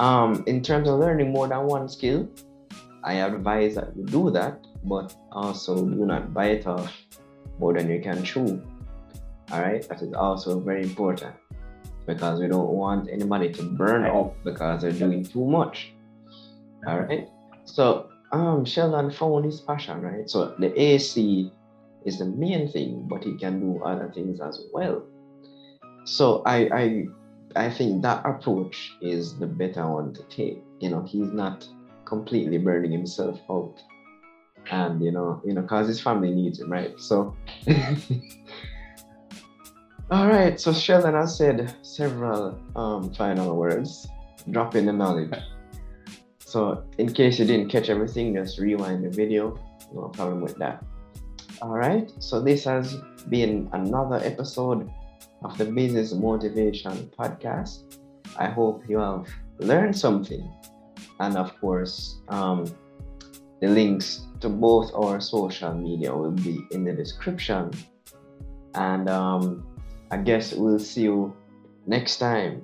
Um, 0.00 0.42
in 0.48 0.62
terms 0.62 0.88
of 0.88 0.98
learning 0.98 1.30
more 1.30 1.46
than 1.46 1.64
one 1.68 1.88
skill, 1.88 2.28
I 3.04 3.22
advise 3.22 3.76
that 3.76 3.96
you 3.96 4.04
do 4.04 4.32
that, 4.32 4.66
but 4.82 5.14
also 5.30 5.76
do 5.76 6.04
not 6.06 6.34
bite 6.34 6.66
off 6.66 6.92
more 7.60 7.72
than 7.72 7.88
you 7.88 8.00
can 8.02 8.24
chew. 8.24 8.60
All 9.52 9.60
right, 9.60 9.88
that 9.88 10.02
is 10.02 10.12
also 10.12 10.58
very 10.58 10.82
important 10.82 11.36
because 12.06 12.40
we 12.40 12.48
don't 12.48 12.70
want 12.70 13.08
anybody 13.10 13.52
to 13.52 13.62
burn 13.62 14.04
out 14.04 14.34
because 14.44 14.82
they're 14.82 14.92
doing 14.92 15.24
too 15.24 15.44
much. 15.44 15.92
All 16.86 17.00
right, 17.00 17.28
so 17.64 18.10
um, 18.32 18.64
Sheldon 18.64 19.10
found 19.10 19.44
his 19.44 19.60
passion, 19.60 20.00
right? 20.02 20.28
So 20.28 20.54
the 20.58 20.78
AC 20.80 21.52
is 22.04 22.18
the 22.18 22.24
main 22.24 22.68
thing, 22.68 23.06
but 23.08 23.22
he 23.22 23.36
can 23.36 23.60
do 23.60 23.82
other 23.84 24.10
things 24.12 24.40
as 24.40 24.60
well. 24.72 25.04
So 26.04 26.42
I 26.44 26.56
I 26.72 27.06
I 27.54 27.70
think 27.70 28.02
that 28.02 28.24
approach 28.24 28.96
is 29.00 29.38
the 29.38 29.46
better 29.46 29.86
one 29.86 30.14
to 30.14 30.22
take. 30.24 30.62
You 30.80 30.90
know, 30.90 31.02
he's 31.02 31.32
not 31.32 31.66
completely 32.04 32.58
burning 32.58 32.92
himself 32.92 33.40
out. 33.48 33.74
And 34.70 35.02
you 35.02 35.12
know, 35.12 35.40
you 35.44 35.54
know, 35.54 35.62
cause 35.62 35.88
his 35.88 36.00
family 36.00 36.30
needs 36.30 36.60
him, 36.60 36.70
right? 36.70 36.98
So 36.98 37.36
all 40.12 40.28
right, 40.28 40.60
so 40.60 40.74
Sheldon 40.74 41.14
has 41.14 41.38
said 41.38 41.74
several 41.80 42.60
um, 42.76 43.14
final 43.14 43.56
words, 43.56 44.06
dropping 44.50 44.84
the 44.84 44.92
knowledge. 44.92 45.32
So 46.40 46.84
in 46.98 47.14
case 47.14 47.38
you 47.38 47.46
didn't 47.46 47.70
catch 47.70 47.88
everything, 47.88 48.34
just 48.34 48.58
rewind 48.58 49.06
the 49.06 49.08
video. 49.08 49.58
No 49.94 50.08
problem 50.08 50.42
with 50.42 50.56
that. 50.58 50.84
All 51.62 51.70
right, 51.70 52.12
so 52.18 52.42
this 52.42 52.64
has 52.64 52.94
been 53.30 53.70
another 53.72 54.16
episode 54.16 54.90
of 55.44 55.56
the 55.56 55.64
Business 55.64 56.12
Motivation 56.12 57.10
Podcast. 57.18 57.98
I 58.36 58.48
hope 58.48 58.82
you 58.86 58.98
have 58.98 59.26
learned 59.60 59.96
something. 59.96 60.46
And 61.20 61.38
of 61.38 61.58
course, 61.58 62.20
um, 62.28 62.66
the 63.62 63.68
links 63.68 64.26
to 64.40 64.50
both 64.50 64.92
our 64.92 65.22
social 65.22 65.72
media 65.72 66.14
will 66.14 66.32
be 66.32 66.60
in 66.70 66.84
the 66.84 66.92
description. 66.92 67.70
And 68.74 69.08
um, 69.08 69.71
I 70.12 70.18
guess 70.18 70.52
we'll 70.52 70.78
see 70.78 71.08
you 71.08 71.34
next 71.86 72.18
time. 72.18 72.62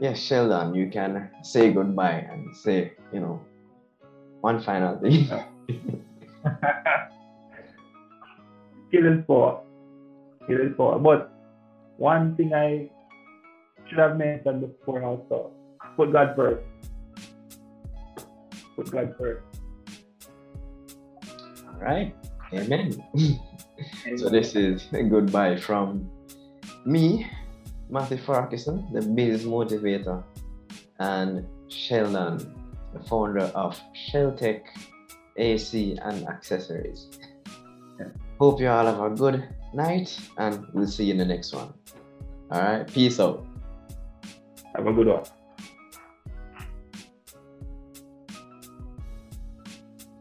Yes, 0.00 0.18
Sheldon, 0.18 0.74
you 0.74 0.88
can 0.88 1.28
say 1.42 1.70
goodbye 1.70 2.24
and 2.32 2.56
say, 2.56 2.94
you 3.12 3.20
know, 3.20 3.44
one 4.40 4.62
final 4.62 4.96
thing. 4.96 5.28
Killing 8.90 9.22
for, 9.26 9.60
killing 10.46 10.72
for. 10.78 10.98
But 10.98 11.30
one 11.98 12.34
thing 12.36 12.54
I 12.54 12.88
should 13.86 13.98
have 13.98 14.16
mentioned 14.16 14.62
before 14.62 15.02
also 15.04 15.52
put 15.94 16.10
God 16.10 16.34
first. 16.36 16.64
Put 18.76 18.90
God 18.90 19.14
first. 19.18 19.44
All 21.68 21.80
right. 21.80 22.16
Amen. 22.54 23.04
so 24.16 24.30
this 24.30 24.56
is 24.56 24.88
a 24.94 25.02
goodbye 25.02 25.56
from 25.56 26.08
me, 26.86 27.26
Matthew 27.90 28.18
Farquharson, 28.18 28.86
the 28.92 29.02
business 29.02 29.44
motivator, 29.44 30.22
and 30.98 31.46
Sheldon, 31.68 32.54
the 32.92 33.00
founder 33.00 33.50
of 33.54 33.78
Sheltech 33.94 34.62
AC 35.36 35.98
and 36.02 36.26
accessories. 36.28 37.08
Hope 38.38 38.60
you 38.60 38.68
all 38.68 38.84
have 38.84 39.00
a 39.00 39.10
good 39.10 39.48
night 39.72 40.18
and 40.36 40.66
we'll 40.74 40.86
see 40.86 41.04
you 41.04 41.12
in 41.12 41.18
the 41.18 41.24
next 41.24 41.54
one. 41.54 41.72
All 42.50 42.60
right. 42.60 42.86
Peace 42.86 43.18
out. 43.18 43.46
Have 44.74 44.86
a 44.86 44.92
good 44.92 45.06
one. 45.06 45.24